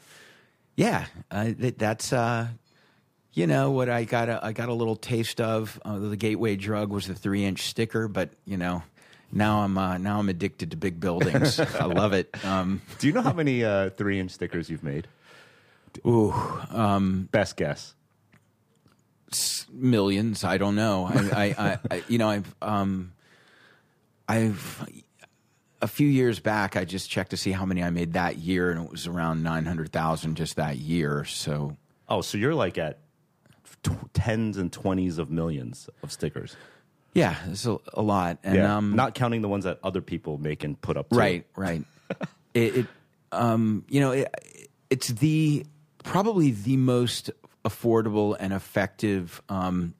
[0.76, 2.12] yeah, uh, that, that's.
[2.12, 2.48] Uh,
[3.34, 6.56] you know what I got a I got a little taste of uh, the gateway
[6.56, 8.84] drug was the three inch sticker, but you know
[9.32, 11.60] now I'm uh, now I'm addicted to big buildings.
[11.80, 12.30] I love it.
[12.46, 15.08] Um, Do you know how many uh, three inch stickers you've made?
[16.06, 16.34] ooh,
[17.32, 17.94] Best guess.
[19.72, 20.44] millions.
[20.44, 21.06] I don't know.
[21.06, 23.14] I, I, I, I you know, I've, um,
[24.28, 24.88] I've,
[25.82, 28.72] a few years back, I just checked to see how many I made that year,
[28.72, 31.26] and it was around nine hundred thousand just that year.
[31.26, 31.76] So,
[32.08, 33.00] Oh, so you're like at
[33.84, 36.56] t- tens and twenties of millions of stickers.
[37.14, 38.40] yeah, it's a, a lot.
[38.44, 41.10] And um, not counting the ones that other people make and put up.
[41.10, 41.18] Too.
[41.18, 41.84] Right, right.
[42.54, 42.86] it, it
[43.32, 45.66] um, you know, it, it's the
[46.04, 47.32] probably the most
[47.64, 49.94] affordable and effective, um,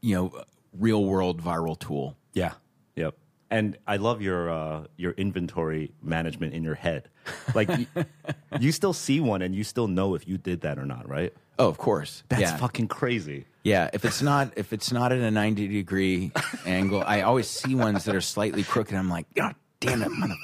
[0.00, 0.42] you know,
[0.72, 2.16] real world viral tool.
[2.32, 2.52] Yeah.
[2.96, 3.16] Yep.
[3.50, 7.08] And I love your uh, your inventory management in your head.
[7.54, 7.86] Like y-
[8.60, 11.32] you still see one and you still know if you did that or not, right?
[11.58, 12.22] Oh, of course.
[12.28, 12.56] That's yeah.
[12.56, 13.46] fucking crazy.
[13.62, 16.32] Yeah, if it's not if it's not at a ninety degree
[16.66, 18.94] angle, I always see ones that are slightly crooked.
[18.94, 20.34] I'm like, God damn it, mother-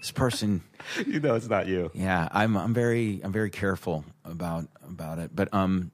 [0.00, 0.62] this person.
[1.04, 1.90] You know it's not you.
[1.94, 5.34] Yeah, I'm I'm very I'm very careful about about it.
[5.34, 5.90] But um,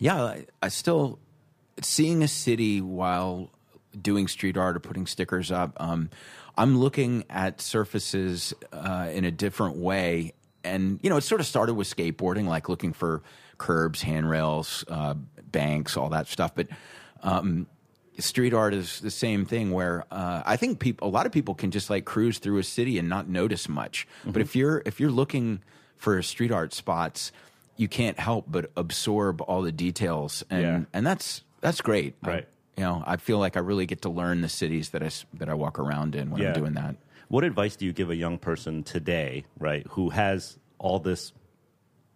[0.00, 1.20] yeah, I, I still
[1.80, 3.50] seeing a city while
[4.00, 5.76] doing street art or putting stickers up.
[5.78, 6.10] Um,
[6.56, 10.32] I'm looking at surfaces uh, in a different way,
[10.64, 13.22] and you know, it sort of started with skateboarding, like looking for
[13.58, 15.14] curbs, handrails, uh,
[15.50, 16.54] banks, all that stuff.
[16.54, 16.68] But
[17.22, 17.66] um,
[18.18, 21.54] street art is the same thing where uh, I think people, a lot of people
[21.54, 24.06] can just like cruise through a city and not notice much.
[24.24, 25.60] But if you're if you're looking
[25.96, 27.32] for street art spots,
[27.76, 30.80] you can't help but absorb all the details, and Yeah.
[30.94, 32.14] and that's that's great.
[32.22, 32.46] Right.
[32.76, 35.48] You know, I feel like I really get to learn the cities that I that
[35.48, 36.48] I walk around in when Yeah.
[36.48, 36.96] I'm doing that.
[37.28, 41.32] What advice do you give a young person today, right, who has all this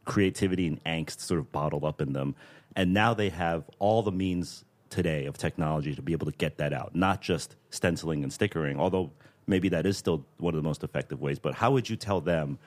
[0.05, 2.35] creativity and angst sort of bottled up in them,
[2.77, 6.59] and now they have all the means today of technology to be able to get
[6.59, 9.11] that out, not just stenciling and stickering, although
[9.47, 11.39] maybe that is still one of the most effective ways.
[11.39, 12.59] But how would you tell them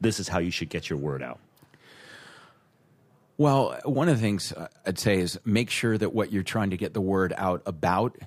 [0.00, 1.38] this is how you should get your word out?
[3.38, 6.70] Well, one of the things uh, I'd say is make sure that what you're trying
[6.70, 8.18] to get the word out about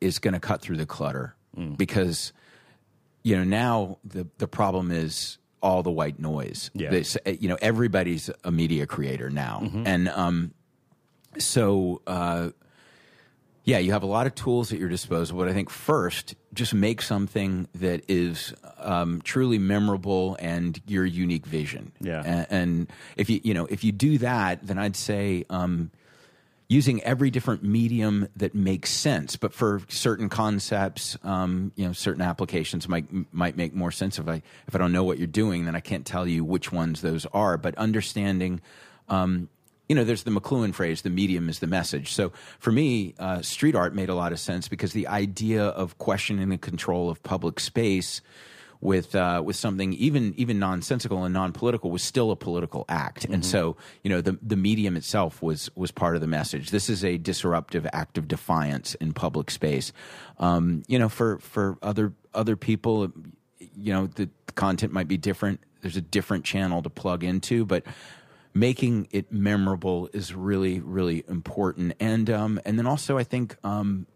[0.00, 1.36] is going to cut through the clutter
[1.76, 2.32] because
[3.22, 6.70] you know now the the problem is all the white noise.
[6.74, 6.90] Yeah.
[6.90, 10.52] This, you know everybody's a media creator now, and um,
[11.38, 12.50] so uh,
[13.66, 15.36] yeah, you have a lot of tools at your disposal.
[15.36, 21.44] But I think first, just make something that is um, truly memorable and your unique
[21.44, 21.90] vision.
[22.00, 22.22] Yeah.
[22.24, 25.90] A- and if you you know if you do that, then I'd say um,
[26.68, 29.34] using every different medium that makes sense.
[29.34, 34.28] But for certain concepts, um, you know, certain applications might might make more sense if
[34.28, 37.00] I if I don't know what you're doing, then I can't tell you which ones
[37.00, 37.58] those are.
[37.58, 38.60] But understanding.
[39.08, 39.48] Um,
[39.88, 42.12] you know, there's the McLuhan phrase, the medium is the message.
[42.12, 45.98] So for me, uh, street art made a lot of sense because the idea of
[45.98, 48.20] questioning the control of public space
[48.80, 53.24] with uh, with something even even nonsensical and non political was still a political act.
[53.24, 56.70] And so, you know, the the medium itself was was part of the message.
[56.70, 59.92] This is a disruptive act of defiance in public space.
[60.38, 63.10] Um, you know, for for other other people,
[63.58, 65.60] you know, the content might be different.
[65.80, 67.84] There's a different channel to plug into, but
[68.56, 71.94] making it memorable is really really important.
[72.00, 74.06] And um, and then also, I think um,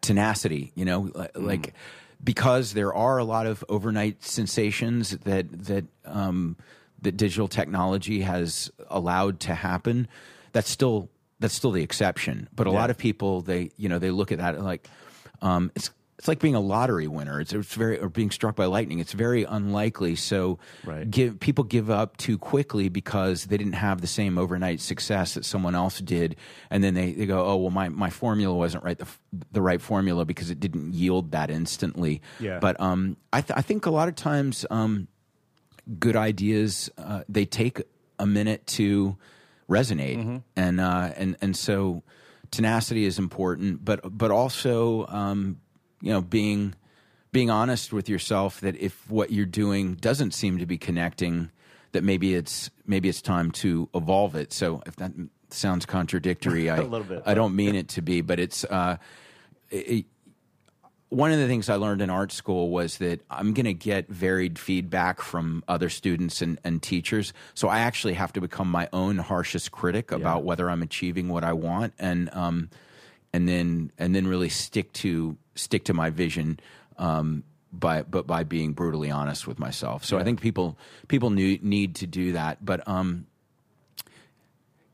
[0.00, 0.72] tenacity.
[0.74, 1.74] You know, li- like
[2.22, 6.56] because there are a lot of overnight sensations that that um,
[7.02, 10.08] that digital technology has allowed to happen.
[10.52, 12.48] That's still that's still the exception.
[12.54, 12.76] But a Yeah.
[12.80, 14.88] lot of people they you know they look at that and like
[15.42, 17.40] um, it's it's like being a lottery winner.
[17.40, 19.00] It's, it's very or being struck by lightning.
[19.00, 20.16] It's very unlikely.
[20.16, 21.10] So Right.
[21.10, 25.44] give people give up too quickly because they didn't have the same overnight success that
[25.44, 26.36] someone else did,
[26.70, 29.06] and then they, they go, oh well, my, my formula wasn't right the
[29.52, 32.22] the right formula because it didn't yield that instantly.
[32.40, 32.60] Yeah.
[32.60, 35.08] But um, I th- I think a lot of times um,
[35.98, 37.82] good ideas uh, they take
[38.18, 39.16] a minute to
[39.68, 42.02] resonate and uh, and and so
[42.50, 45.60] tenacity is important but but also um,
[46.06, 46.72] you know being
[47.32, 51.50] being honest with yourself that if what you're doing doesn't seem to be connecting
[51.90, 54.52] that maybe it's maybe it's time to evolve it.
[54.52, 55.10] So if that
[55.50, 58.98] sounds contradictory I little bit, I don't mean it to be but it's uh
[59.70, 60.06] it,
[61.08, 64.08] one of the things I learned in art school was that I'm going to get
[64.08, 67.32] varied feedback from other students and, and teachers.
[67.54, 71.44] So I actually have to become my own harshest critic about whether I'm achieving what
[71.44, 72.70] I want, and um,
[73.32, 76.60] and then and then really stick to stick to my vision.
[76.98, 77.42] Um,
[77.72, 80.02] by but by being brutally honest with myself.
[80.04, 80.78] So I think people
[81.08, 82.64] people need need to do that.
[82.64, 83.26] But um,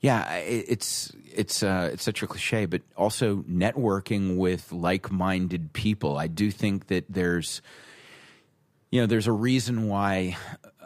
[0.00, 6.18] yeah, i- it's it's uh, it's such a cliche, but also networking with like-minded people.
[6.18, 7.62] I do think that there's
[8.90, 10.36] you know there's a reason why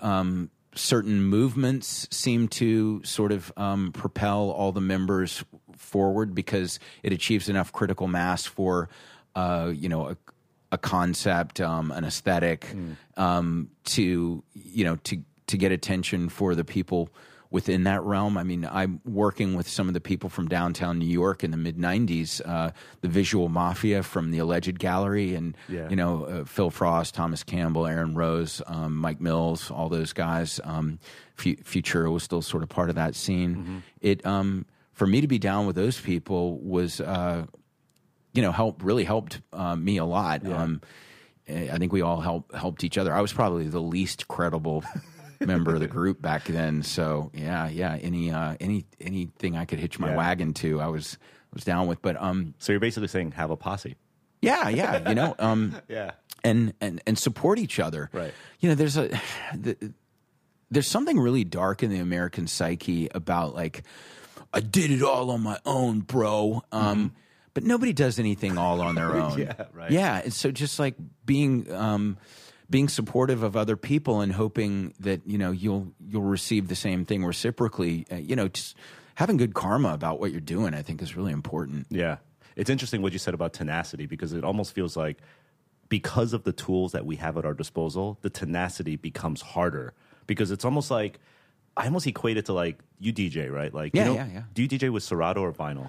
[0.03, 5.43] um, certain movements seem to sort of um, propel all the members
[5.77, 8.89] forward because it achieves enough critical mass for
[9.37, 10.17] uh, you know a,
[10.73, 12.67] a concept, um, an aesthetic,
[13.17, 17.09] um, to you know to to get attention for the people
[17.49, 18.37] within that realm.
[18.37, 21.57] I mean, I'm working with some of the people from downtown New York in the
[21.57, 22.73] mid '90s, uh,
[23.03, 25.89] the Visual Mafia from the Alleged Gallery, and Yeah.
[25.89, 30.59] you know uh, Phil Frost, Thomas Campbell, Aaron Rose, um, Mike Mills, all those guys.
[30.65, 30.99] Um,
[31.37, 33.83] Fu- Futura was still sort of part of that scene.
[34.01, 37.01] It um, for me to be down with those people was.
[37.01, 37.47] Uh,
[38.37, 40.47] you know, help really helped uh, me a lot.
[40.47, 40.83] Um,
[41.49, 43.13] eh, I think we all help helped each other.
[43.13, 44.85] I was probably the least credible
[45.41, 46.83] member of the group back then.
[46.83, 47.97] So yeah, yeah.
[48.01, 50.17] Any uh, any anything I could hitch my Yeah.
[50.17, 51.19] wagon to, I was
[51.53, 52.03] was down with.
[52.03, 53.97] But um, So you're basically saying have a posse.
[54.43, 55.09] yeah, yeah.
[55.09, 56.13] You know, um, Yeah.
[56.45, 58.11] and and and support each other.
[58.13, 58.35] Right.
[58.61, 59.09] You know, there's a
[59.55, 59.93] the,
[60.71, 63.85] there's something really dark in the American psyche about like
[64.53, 66.63] I did it all on my own, bro.
[66.73, 67.13] Um,
[67.57, 69.39] but nobody does anything all on their own.
[69.39, 69.91] Yeah, right.
[69.91, 70.95] Yeah, and so just like
[71.25, 72.19] being um,
[72.69, 77.07] being supportive of other people and hoping that you know you'll you'll receive the same
[77.07, 78.07] thing reciprocally.
[78.13, 78.77] Uh, you know, just
[79.15, 81.87] having good karma about what you're doing, I think, is really important.
[81.89, 82.19] Yeah.
[82.57, 85.17] It's interesting what you said about tenacity because it almost feels like
[85.89, 89.95] because of the tools that we have at our disposal, the tenacity becomes harder
[90.27, 91.19] because it's almost like
[91.75, 93.73] I almost equate it to like you DJ, right?
[93.73, 94.43] Like, Yeah, you know, yeah, yeah.
[94.53, 95.89] Do you DJ with Serato or vinyl?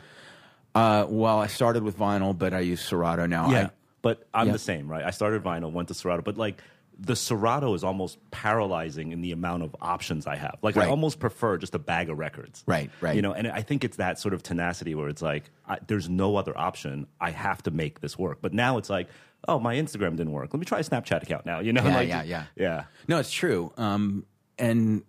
[0.78, 3.48] Uh, well, I started with vinyl, but I use Serato now.
[3.50, 3.70] I,
[4.02, 4.54] but I'm Yeah.
[4.54, 5.04] the same, right?
[5.04, 6.62] I started vinyl, went to Serato, but like
[7.00, 10.58] the Serato is almost paralyzing in the amount of options I have.
[10.62, 12.64] Like I almost prefer just a bag of records.
[12.66, 13.16] Right, right.
[13.16, 16.10] You know, and I think it's that sort of tenacity where it's like I, there's
[16.10, 17.06] no other option.
[17.22, 18.40] I have to make this work.
[18.42, 19.08] But now it's like,
[19.48, 20.52] oh, my Instagram didn't work.
[20.54, 21.60] Let me try a Snapchat account now.
[21.60, 22.44] You know, Yeah, like, yeah, yeah.
[22.56, 22.84] yeah.
[23.08, 23.72] No, it's true.
[23.78, 24.26] Um,
[24.58, 25.04] and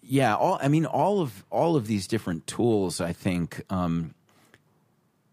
[0.00, 4.14] yeah, all I mean, all of all of these different tools, I think, um,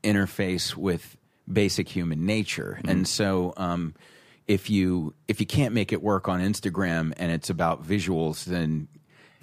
[0.03, 1.17] interface with
[1.51, 2.89] basic human nature, Mm-hmm.
[2.89, 3.95] and so um,
[4.47, 8.87] if you if you can't make it work on Instagram and it's about visuals, then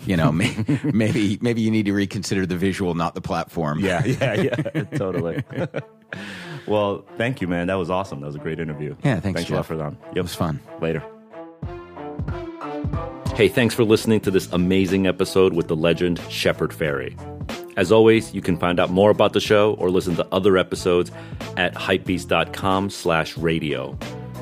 [0.04, 0.54] you know may,
[0.84, 3.80] maybe maybe you need to reconsider the visual, not the platform.
[3.80, 4.54] Yeah, yeah, yeah,
[4.96, 5.42] totally.
[6.66, 7.66] well, thank you, man.
[7.68, 8.20] That was awesome.
[8.20, 8.96] That was a great interview.
[9.04, 9.92] Yeah, thanks, Thanks a lot for that.
[10.08, 10.16] Yep.
[10.16, 10.60] it was fun.
[10.80, 11.02] Later.
[13.34, 17.14] Hey, thanks for listening to this amazing episode with the legend Shepard Fairey.
[17.76, 21.10] As always, you can find out more about the show or listen to other episodes
[21.56, 23.96] at hypebeast.com slash radio.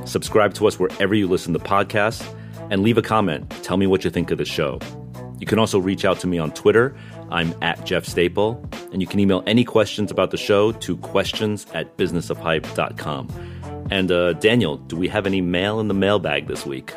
[0.05, 2.25] Subscribe to us wherever you listen to podcasts
[2.71, 3.51] and leave a comment.
[3.63, 4.79] Tell me what you think of the show.
[5.39, 6.97] You can also reach out to me on Twitter.
[7.31, 8.65] I'm at Jeff Staple.
[8.93, 13.89] And you can email any questions about the show to questions at businessofhype.com.
[13.91, 16.95] And uh, Daniel, do we have any mail in the mailbag this week?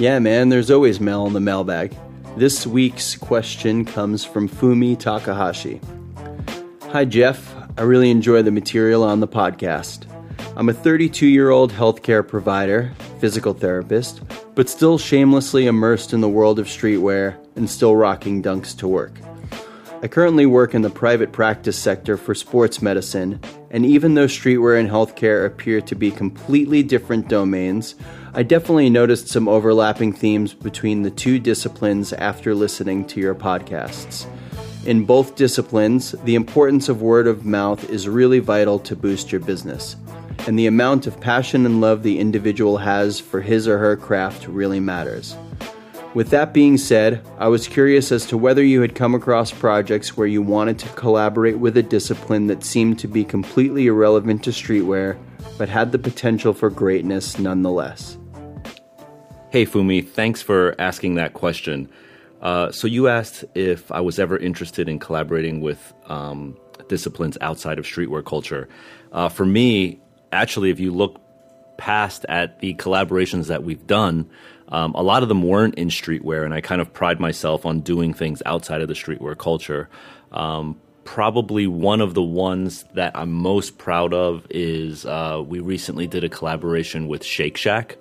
[0.00, 1.94] Yeah, man, there's always mail in the mailbag.
[2.36, 5.80] This week's question comes from Fumi Takahashi.
[6.90, 7.54] Hi, Jeff.
[7.78, 10.06] I really enjoy the material on the podcast.
[10.56, 14.20] I'm a 32 year old healthcare provider, physical therapist,
[14.56, 19.12] but still shamelessly immersed in the world of streetwear and still rocking dunks to work.
[20.02, 24.78] I currently work in the private practice sector for sports medicine, and even though streetwear
[24.78, 27.94] and healthcare appear to be completely different domains,
[28.36, 34.26] I definitely noticed some overlapping themes between the two disciplines after listening to your podcasts.
[34.86, 39.40] In both disciplines, the importance of word of mouth is really vital to boost your
[39.40, 39.94] business.
[40.48, 44.48] And the amount of passion and love the individual has for his or her craft
[44.48, 45.36] really matters.
[46.12, 50.16] With that being said, I was curious as to whether you had come across projects
[50.16, 54.50] where you wanted to collaborate with a discipline that seemed to be completely irrelevant to
[54.50, 55.16] streetwear,
[55.56, 58.18] but had the potential for greatness nonetheless.
[59.54, 61.88] Hey, Fumi, thanks for asking that question.
[62.42, 66.56] Uh, so, you asked if I was ever interested in collaborating with um,
[66.88, 68.68] disciplines outside of streetwear culture.
[69.12, 70.00] Uh, for me,
[70.32, 71.20] actually, if you look
[71.76, 74.28] past at the collaborations that we've done,
[74.70, 77.78] um, a lot of them weren't in streetwear, and I kind of pride myself on
[77.78, 79.88] doing things outside of the streetwear culture.
[80.32, 86.08] Um, probably one of the ones that I'm most proud of is uh, we recently
[86.08, 87.98] did a collaboration with Shake Shack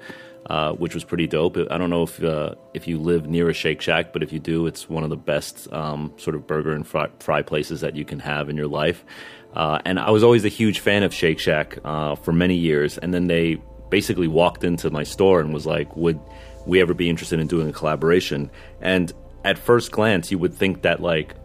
[0.48, 1.58] uh, which was pretty dope.
[1.58, 4.40] I don't know if uh, if you live near a Shake Shack, but if you
[4.40, 7.96] do, it's one of the best um, sort of burger and fry, fry, places that
[7.96, 9.06] you can have in your life.
[9.54, 12.98] Uh, and I was always a huge fan of Shake Shack uh, for many years,
[12.98, 16.20] and then they basically walked into my store and was like, "Would
[16.66, 19.14] we ever be interested in doing a collaboration?" And
[19.46, 21.36] at first glance, you would think that like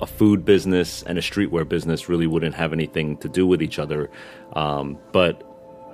[0.00, 3.78] a food business and a streetwear business really wouldn't have anything to do with each
[3.78, 4.10] other,
[4.52, 5.42] um, but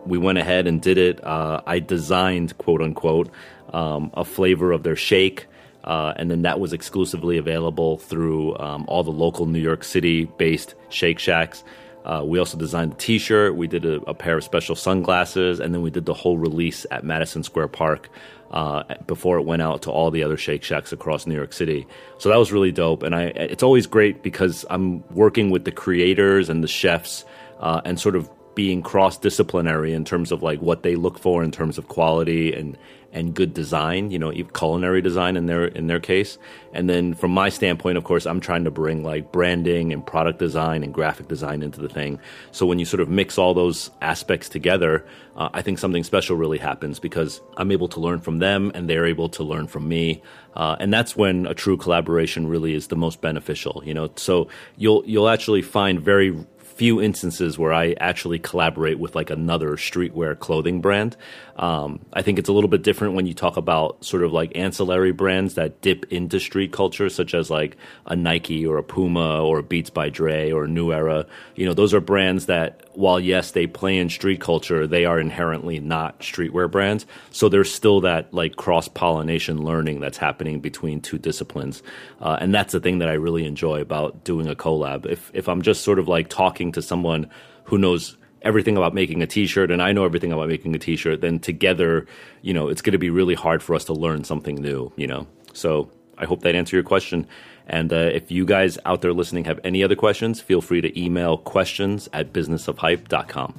[0.07, 1.25] we went ahead and did it.
[1.25, 3.31] Uh, I designed, quote unquote,
[3.73, 5.47] um, a flavor of their shake.
[5.85, 10.27] Uh, and then that was exclusively available through um, all the local New York City
[10.27, 11.65] based Shake Shacks.
[12.05, 15.61] Uh, we also designed a t shirt, we did a, a, pair of special sunglasses,
[15.61, 18.09] and then we did the whole release at Madison Square Park
[18.51, 21.87] uh, before it went out to all the other Shake Shacks across New York City.
[22.19, 23.03] So that was really dope.
[23.03, 27.25] And I, it's always great because I'm working with the creators and the chefs
[27.61, 28.31] uh, and sort of
[28.61, 32.53] being cross disciplinary in terms of like what they look for in terms of quality
[32.53, 32.77] and
[33.11, 36.37] and good design, you know, culinary design in their in their case.
[36.75, 40.39] And then from my standpoint, of course, I'm trying to bring like branding and product
[40.39, 42.21] design and graphic design into the thing.
[42.53, 45.07] So when you sort of mix all those aspects together,
[45.37, 48.91] uh, I think something special really happens because I'm able to learn from them and
[48.91, 50.23] they're able to learn from me.
[50.55, 54.11] Uh, and that's when a true collaboration really is the most beneficial, you know.
[54.17, 56.37] So you'll you'll actually find very
[56.81, 61.15] few instances where I actually collaborate with like another streetwear clothing brand.
[61.57, 64.53] Um, I think it's a little bit different when you talk about sort of like
[64.55, 67.77] ancillary brands that dip into street culture, such as like
[68.07, 71.27] a Nike or a Puma or Beats by Dre or New Era.
[71.55, 75.21] You know, those are brands that, while yes, they play in street culture, they are
[75.21, 77.05] inherently not streetwear brands.
[77.31, 81.83] So there's still that like cross pollination learning that's happening between two disciplines,
[82.23, 85.05] uh, and that's the thing that I really enjoy about doing a collab.
[85.05, 86.31] If if I'm just sort of like
[86.71, 87.29] talking to someone
[87.65, 91.21] who knows everything about making a t-shirt and I know everything about making a t-shirt,
[91.21, 92.07] then together,
[92.43, 95.07] you know, it's going to be really hard for us to learn something new, you
[95.07, 95.27] know.
[95.53, 97.27] So, I hope that answered your question.
[97.67, 100.91] And uh, if you guys out there listening have any other questions, feel free to
[100.99, 103.55] email questions at businessofhype.com.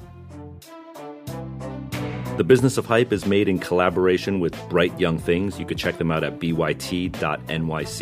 [2.38, 5.60] The Business of Hype is made in collaboration with Bright Young Things.
[5.60, 8.02] You could check them out at byt.nyc.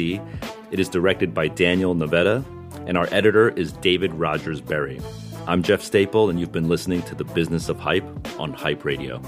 [0.72, 2.44] It is directed by Daniel Navetta,
[2.90, 5.00] and our editor is David Rogers Berry.
[5.46, 8.04] I'm Jeff Staple, and you've been listening to the Business of Hype
[8.40, 9.22] on Hype Radio.